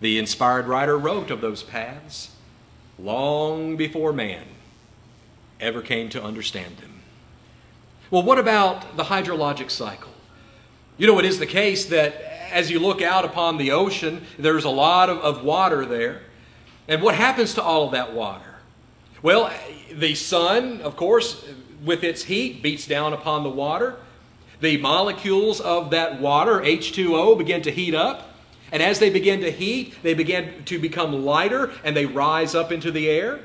[0.01, 2.35] The inspired writer wrote of those paths
[2.99, 4.43] long before man
[5.61, 7.03] ever came to understand them.
[8.09, 10.11] Well, what about the hydrologic cycle?
[10.97, 14.65] You know, it is the case that as you look out upon the ocean, there's
[14.65, 16.21] a lot of, of water there.
[16.87, 18.55] And what happens to all of that water?
[19.21, 19.51] Well,
[19.93, 21.45] the sun, of course,
[21.83, 23.97] with its heat, beats down upon the water.
[24.59, 28.35] The molecules of that water, H2O, begin to heat up.
[28.71, 32.71] And as they begin to heat, they begin to become lighter and they rise up
[32.71, 33.41] into the air.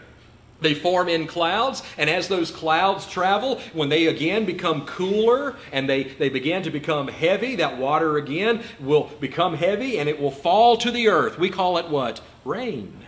[0.61, 5.89] They form in clouds, and as those clouds travel, when they again become cooler and
[5.89, 10.31] they, they begin to become heavy, that water again will become heavy and it will
[10.31, 11.39] fall to the earth.
[11.39, 12.23] We call it what?
[12.45, 13.07] Rain.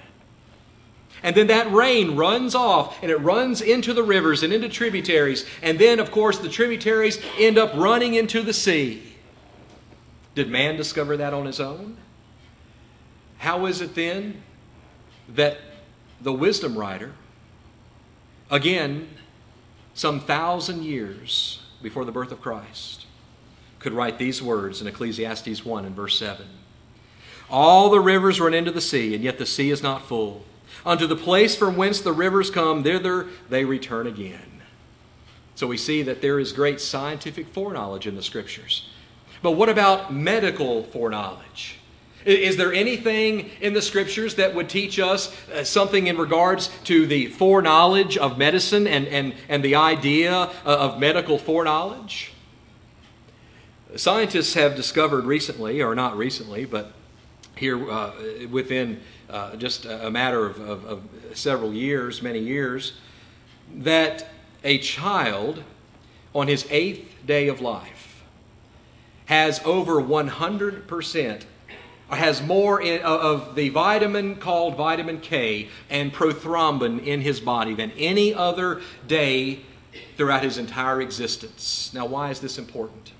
[1.22, 5.46] And then that rain runs off and it runs into the rivers and into tributaries.
[5.62, 9.02] And then, of course, the tributaries end up running into the sea.
[10.34, 11.96] Did man discover that on his own?
[13.38, 14.42] How is it then
[15.30, 15.58] that
[16.20, 17.12] the wisdom writer,
[18.50, 19.08] again,
[19.94, 23.06] some thousand years before the birth of Christ,
[23.78, 26.46] could write these words in Ecclesiastes 1 and verse 7?
[27.50, 30.44] All the rivers run into the sea, and yet the sea is not full.
[30.84, 34.60] Unto the place from whence the rivers come, thither they return again.
[35.54, 38.88] So we see that there is great scientific foreknowledge in the scriptures.
[39.42, 41.77] But what about medical foreknowledge?
[42.28, 47.06] Is there anything in the scriptures that would teach us uh, something in regards to
[47.06, 52.32] the foreknowledge of medicine and, and, and the idea uh, of medical foreknowledge?
[53.96, 56.92] Scientists have discovered recently, or not recently, but
[57.56, 58.12] here uh,
[58.50, 59.00] within
[59.30, 61.02] uh, just a matter of, of, of
[61.32, 62.92] several years, many years,
[63.74, 64.28] that
[64.64, 65.62] a child
[66.34, 68.22] on his eighth day of life
[69.24, 71.44] has over 100%
[72.10, 77.90] has more in, of the vitamin called vitamin K and prothrombin in his body than
[77.92, 79.60] any other day
[80.16, 81.90] throughout his entire existence.
[81.92, 83.12] Now, why is this important?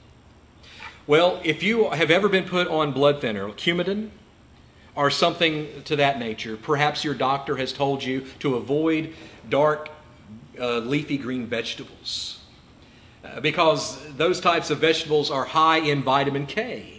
[1.06, 4.10] Well, if you have ever been put on blood thinner, Coumadin,
[4.98, 6.56] or something to that nature.
[6.56, 9.14] Perhaps your doctor has told you to avoid
[9.48, 9.88] dark,
[10.60, 12.40] uh, leafy green vegetables
[13.24, 16.97] uh, because those types of vegetables are high in vitamin K.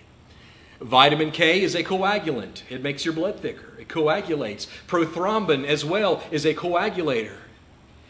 [0.82, 4.68] Vitamin K is a coagulant, it makes your blood thicker, it coagulates.
[4.88, 7.36] Prothrombin, as well, is a coagulator.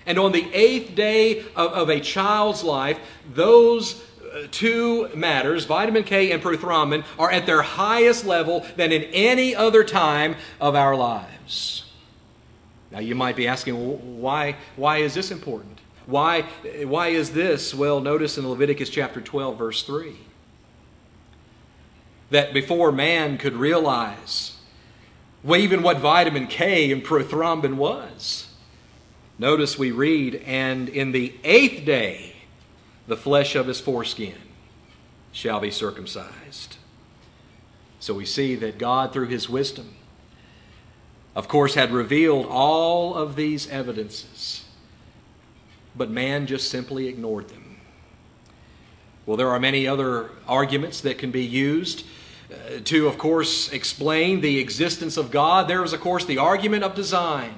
[0.05, 2.99] And on the eighth day of, of a child's life,
[3.33, 4.01] those
[4.33, 9.55] uh, two matters, vitamin K and prothrombin, are at their highest level than in any
[9.55, 11.85] other time of our lives.
[12.91, 15.79] Now, you might be asking, why, why is this important?
[16.05, 16.41] Why,
[16.85, 17.73] why is this?
[17.73, 20.15] Well, notice in Leviticus chapter 12, verse 3,
[22.29, 24.55] that before man could realize
[25.47, 28.47] even what vitamin K and prothrombin was,
[29.37, 32.35] notice we read, and in the eighth day,
[33.07, 34.35] the flesh of his foreskin
[35.31, 36.77] shall be circumcised.
[37.99, 39.95] So we see that God, through his wisdom,
[41.35, 44.65] of course, had revealed all of these evidences,
[45.95, 47.77] but man just simply ignored them.
[49.25, 52.05] Well, there are many other arguments that can be used
[52.85, 55.67] to, of course, explain the existence of God.
[55.67, 57.53] There is, of course, the argument of design.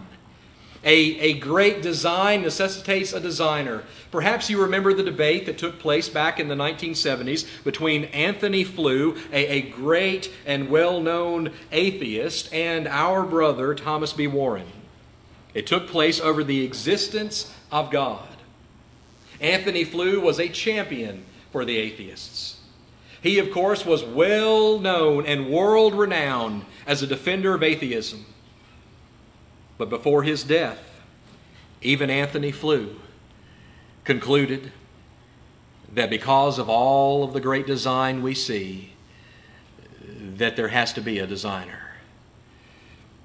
[0.83, 3.83] A, a great design necessitates a designer.
[4.11, 9.15] Perhaps you remember the debate that took place back in the 1970s between Antony Flew,
[9.31, 14.25] a, a great and well known atheist, and our brother Thomas B.
[14.25, 14.65] Warren.
[15.53, 18.27] It took place over the existence of God.
[19.39, 22.60] Antony Flew was a champion for the atheists.
[23.21, 28.25] He, of course, was well known and world renowned as a defender of atheism.
[29.77, 30.79] But before his death,
[31.81, 32.95] even Antony Flew
[34.03, 34.71] concluded
[35.93, 38.93] that because of all of the great design we see,
[40.37, 41.91] that there has to be a designer.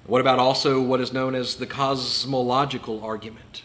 [0.05, 3.63] What about also what is known as the cosmological argument?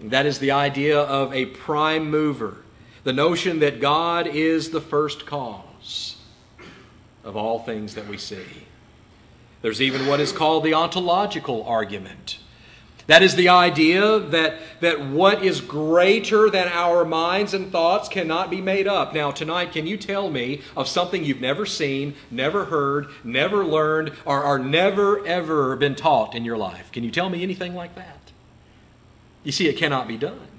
[0.00, 2.58] That is the idea of a prime mover,
[3.08, 6.16] the notion that God is the first cause
[7.24, 8.44] of all things that we see.
[9.62, 12.38] There's even what is called the ontological argument.
[13.06, 18.50] That is the idea that, that what is greater than our minds and thoughts cannot
[18.50, 19.14] be made up.
[19.14, 24.12] Now, tonight, can you tell me of something you've never seen, never heard, never learned,
[24.26, 26.92] or, or never ever been taught in your life?
[26.92, 28.32] Can you tell me anything like that?
[29.44, 30.57] You see, it cannot be done.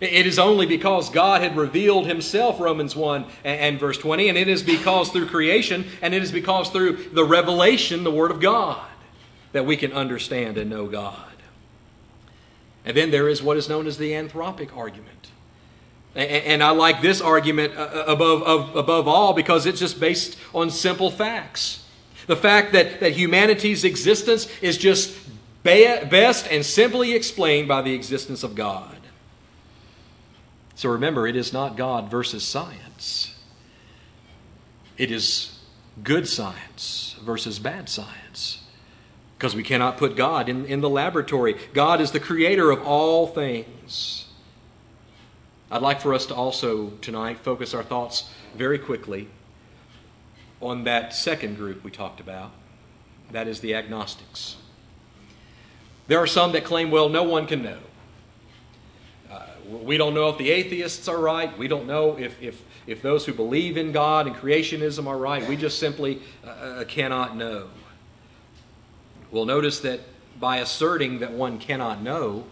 [0.00, 4.48] It is only because God had revealed Himself, Romans 1 and, verse 20, and it
[4.48, 8.82] is because through creation, and it is because through the revelation, the Word of God,
[9.52, 11.16] that we can understand and know God.
[12.84, 15.30] And then there is what is known as the anthropic argument.
[16.14, 20.70] And, I like this argument uh, uh, above, above all because it's just based on
[20.70, 21.84] simple facts.
[22.26, 25.16] The fact that, that humanity's existence is just
[25.62, 28.96] best and simply explained by the existence of God.
[30.80, 33.34] So remember, it is not God versus science.
[34.96, 35.58] It is
[36.02, 38.62] good science versus bad science.
[39.36, 41.56] Because we cannot put God in, in the laboratory.
[41.74, 44.24] God is the creator of all things.
[45.70, 49.28] I'd like for us to also tonight focus our thoughts very quickly
[50.62, 52.52] on that second group we talked about.
[53.32, 54.56] That is the agnostics.
[56.06, 57.80] There are some that claim, well, no one can know.
[59.70, 61.56] We don't know if the atheists are right.
[61.56, 65.46] We don't know if, if, if those who believe in God and creationism are right.
[65.48, 67.68] We just simply uh, uh, cannot know.
[69.30, 70.00] Well, notice that
[70.40, 72.46] by asserting that one cannot know,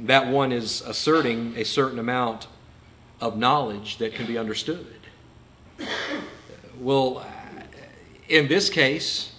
[0.00, 2.46] that one is asserting a certain amount
[3.20, 4.86] of knowledge that can be understood.
[6.78, 7.26] Well,
[8.28, 9.32] in this case,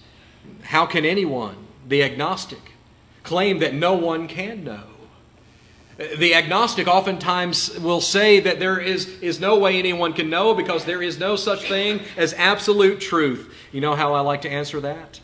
[0.63, 1.55] how can anyone,
[1.87, 2.73] the agnostic,
[3.23, 4.83] claim that no one can know?
[5.97, 10.85] The agnostic oftentimes will say that there is, is no way anyone can know because
[10.85, 13.51] there is no such thing as absolute truth.
[13.71, 15.19] You know how I like to answer that?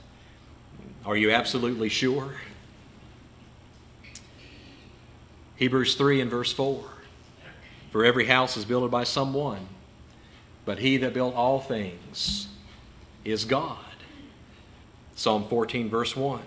[1.06, 2.34] Are you absolutely sure?
[5.58, 6.84] Hebrews 3 and verse 4.
[7.92, 9.68] For every house is built by someone,
[10.66, 12.48] but he that built all things
[13.24, 13.78] is God.
[15.16, 16.42] Psalm 14, verse 1.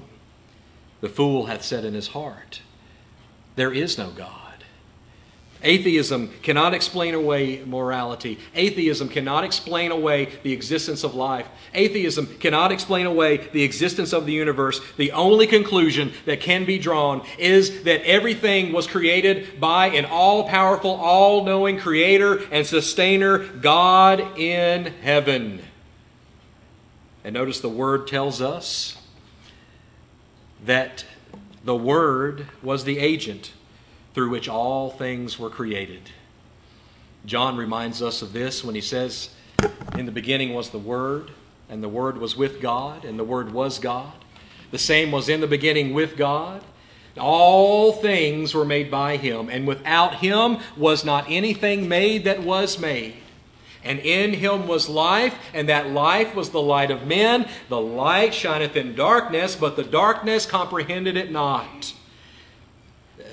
[1.01, 2.62] The fool hath said in his heart,
[3.57, 4.46] there is no God.
[5.62, 8.38] Atheism cannot explain away morality.
[8.54, 11.48] Atheism cannot explain away the existence of life.
[11.74, 14.80] Atheism cannot explain away the existence of the universe.
[14.96, 20.46] The only conclusion that can be drawn is that everything was created by an all
[20.46, 25.62] powerful, all knowing creator and sustainer, God in heaven.
[27.24, 28.96] And notice the word tells us
[30.64, 31.04] that
[31.67, 33.53] the Word was the agent
[34.14, 36.11] through which all things were created.
[37.27, 39.31] John reminds us of this when he says,
[39.97, 41.33] In the beginning was the Word,
[41.69, 44.12] and the Word was with God, and the Word was God.
[44.71, 46.62] The same was in the beginning with God.
[47.19, 52.79] All things were made by Him, and without Him was not anything made that was
[52.79, 53.17] made.
[53.87, 57.49] And in him was life, and that life was the light of men.
[57.68, 61.95] The light shineth in darkness, but the darkness comprehended it not.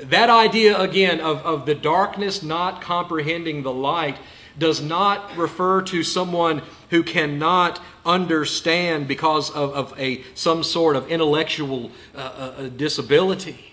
[0.04, 4.18] That idea, again, of, of the darkness not comprehending the light
[4.58, 11.08] does not refer to someone who cannot understand because of, of a, some sort of
[11.10, 13.72] intellectual uh, uh, disability.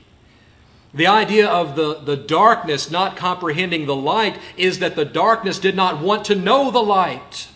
[0.93, 5.77] The idea of the, the darkness not comprehending the light is that the darkness did
[5.77, 7.49] not want to know the light.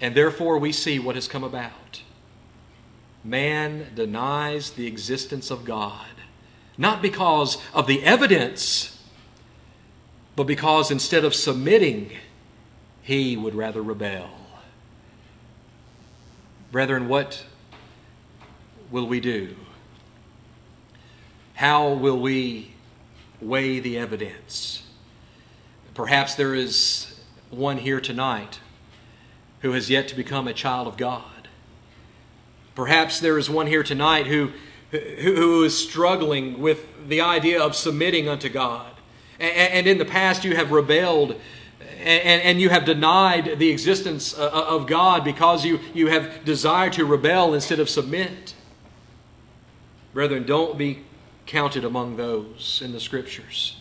[0.00, 2.02] And therefore, we see what has come about.
[3.22, 6.06] Man denies the existence of God,
[6.76, 9.00] not because of the evidence,
[10.34, 12.12] but because instead of submitting,
[13.02, 14.28] he would rather rebel.
[16.72, 17.44] Brethren, what
[18.90, 19.56] will we do?
[21.56, 22.70] How will we
[23.40, 24.82] weigh the evidence?
[25.94, 28.60] Perhaps there is one here tonight
[29.62, 31.48] who has yet to become a child of God.
[32.74, 34.52] Perhaps there is one here tonight who,
[34.90, 38.92] who is struggling with the idea of submitting unto God.
[39.40, 41.40] And in the past, you have rebelled
[41.98, 46.92] and, you have denied the existence uh, uh, of God because you, you have desired
[46.94, 48.54] to rebel instead of submit.
[50.12, 51.02] Brethren, don't be
[51.46, 53.76] counted among those in the Scriptures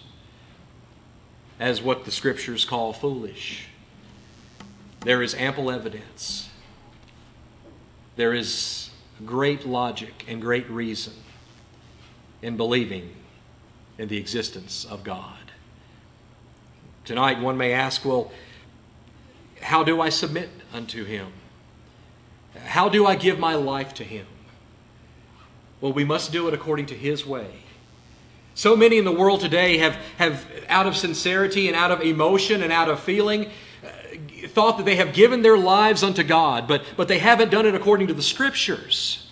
[1.59, 3.67] as what the Scriptures call foolish.
[5.01, 6.49] There is ample evidence.
[8.15, 8.89] There is
[9.25, 11.13] great logic and great reason
[12.41, 13.15] in believing
[13.97, 15.51] in the existence of God.
[17.05, 18.31] Tonight, one may ask, well,
[19.61, 21.31] how do I submit unto Him?
[22.65, 24.25] How do I give my life to Him?
[25.81, 27.47] Well, we must do it according to His way.
[28.53, 32.63] So many in the world today have, have out of sincerity and out of emotion
[32.63, 33.47] and out of feeling,
[33.83, 37.65] uh, thought that they have given their lives unto God, but, but they haven't done
[37.65, 39.27] it according to the Scriptures.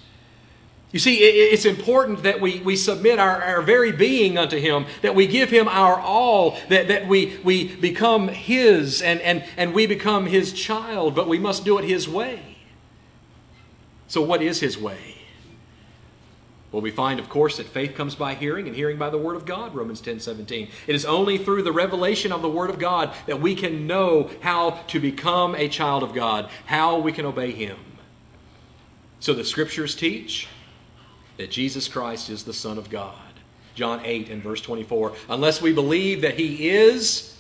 [0.92, 5.16] You see, it's important that we, we submit our, our very being unto Him, that
[5.16, 9.88] we give Him our all, that, that we, we become His and, and, and we
[9.88, 12.58] become His child, but we must do it His way.
[14.08, 15.23] So, what is His way?
[16.74, 19.36] Well, we find, of course, that faith comes by hearing, and hearing by the Word
[19.36, 20.68] of God, Romans 10 17.
[20.88, 24.32] It is only through the revelation of the Word of God that we can know
[24.42, 27.78] how to become a child of God, how we can obey Him.
[29.20, 30.48] So, the Scriptures teach
[31.38, 33.20] that Jesus Christ is the Son of God.
[33.76, 35.14] John 8 and verse 24.
[35.30, 37.38] Unless we believe that He is,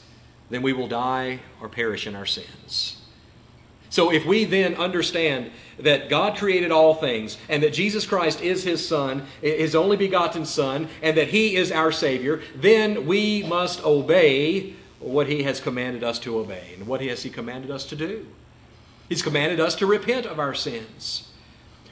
[0.51, 3.01] then we will die or perish in our sins.
[3.89, 8.63] So if we then understand that God created all things and that Jesus Christ is
[8.63, 13.83] His Son, His only begotten Son, and that He is our Savior, then we must
[13.83, 16.73] obey what He has commanded us to obey.
[16.77, 18.25] And what has He commanded us to do?
[19.09, 21.29] He's commanded us to repent of our sins.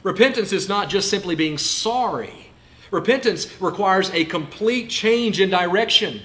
[0.04, 2.52] Repentance is not just simply being sorry.
[2.90, 6.22] Repentance requires a complete change in direction.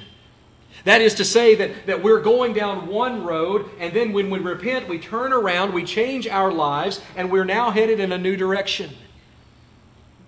[0.86, 4.38] That is to say that, that we're going down one road, and then when we
[4.38, 8.36] repent, we turn around, we change our lives, and we're now headed in a new
[8.36, 8.90] direction.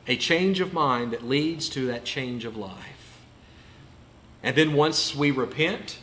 [0.09, 3.21] A change of mind that leads to that change of life.
[4.43, 5.99] And then once we repent,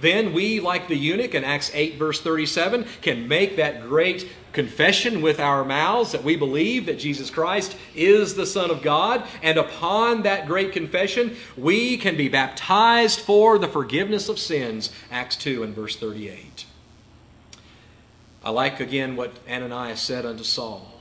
[0.00, 5.20] then we, like the eunuch in Acts 8, verse 37, can make that great confession
[5.20, 9.26] with our mouths that we believe that Jesus Christ is the Son of God.
[9.42, 14.90] And upon that great confession, we can be baptized for the forgiveness of sins.
[15.10, 16.64] Acts 2 and verse 38.
[18.42, 21.00] I like again what Ananias said unto Saul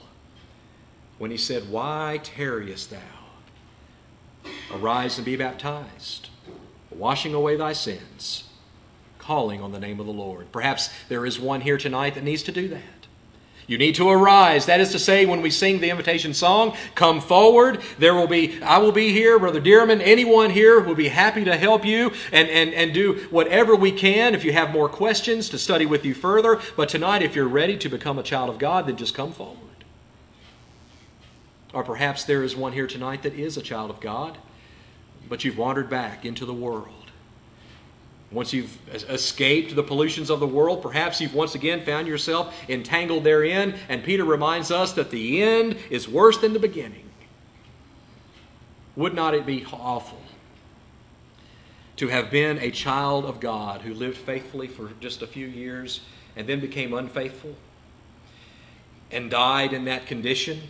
[1.18, 2.99] when he said, Why tarriest thou?
[4.74, 6.30] Arise and be baptized,
[6.91, 8.45] washing away thy sins
[9.24, 10.51] calling on the name of the Lord.
[10.51, 13.03] Perhaps there is one here tonight that needs to do that.
[13.68, 14.66] You need to arise.
[14.66, 17.82] That is to say, when we sing the invitation song, come forward.
[17.97, 21.55] There will be, I will be here, Brother Dearman, anyone here will be happy to
[21.55, 24.36] help you and, and, and do whatever we can.
[24.36, 26.59] If you have more questions, to study with you further.
[26.76, 29.57] But tonight, if you're ready to become a child of God, then just come forward.
[31.74, 34.38] Or perhaps there is one here tonight that is a child of God,
[35.28, 37.03] but you've wandered back into the world.
[38.34, 38.78] Once you've
[39.10, 43.76] escaped the pollutions of the world, perhaps you've once again found yourself entangled therein.
[43.90, 47.10] And Peter reminds us that the end is worse than the beginning.
[48.96, 50.22] Would not it be awful
[51.98, 56.02] to have been a child of God who lived faithfully for just a few years
[56.36, 57.56] and then became unfaithful
[59.12, 60.62] and died in that condition?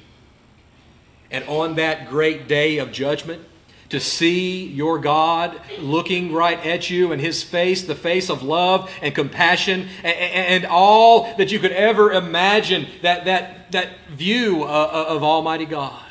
[1.31, 3.41] And on that great day of judgment,
[3.89, 8.91] to see your God looking right at you and His face, the face of love
[9.01, 15.05] and compassion and, all that you could ever imagine, that, that, that view uh, uh,
[15.09, 16.01] of Almighty God.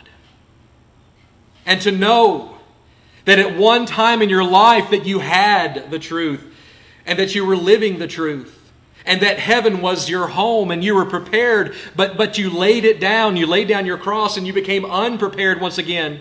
[1.67, 2.57] And to know
[3.25, 6.45] that at one time in your life that you had the truth
[7.07, 8.59] and that you were living the truth
[9.05, 13.01] and that heaven was your home and you were prepared, but, but you laid it
[13.01, 13.37] down.
[13.37, 16.21] You laid down your cross and you became unprepared once again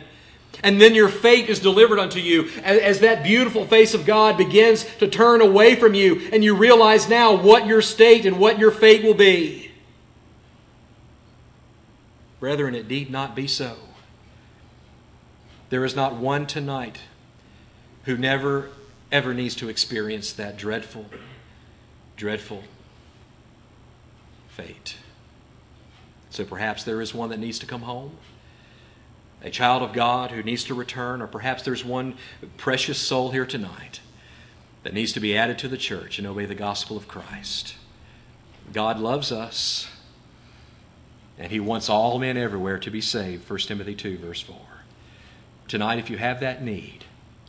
[0.63, 4.37] And then your fate is delivered unto you as, as, that beautiful face of God
[4.37, 8.59] begins to turn away from you, and you realize now what your state and what
[8.59, 9.71] your fate will be.
[12.39, 13.77] Brethren, it need not be so.
[15.69, 16.99] There is not one tonight
[18.03, 18.69] who never,
[19.11, 21.05] ever needs to experience that dreadful,
[22.17, 22.63] dreadful
[24.49, 24.97] fate.
[26.29, 28.17] So perhaps there is one that needs to come home
[29.43, 32.15] a child of God who needs to return, or perhaps there's one
[32.57, 34.01] precious soul here tonight
[34.83, 37.75] that needs to be added to the church and obey the gospel of Christ.
[38.71, 39.89] God loves us,
[41.37, 43.49] and He wants all men everywhere to be saved.
[43.49, 44.55] 1 Timothy 2, verse 4.
[45.67, 47.05] Tonight, if you have that need,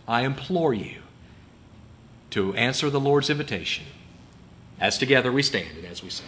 [0.06, 1.02] I implore you
[2.30, 3.84] to answer the Lord's invitation
[4.80, 6.26] as together we stand and as we sing.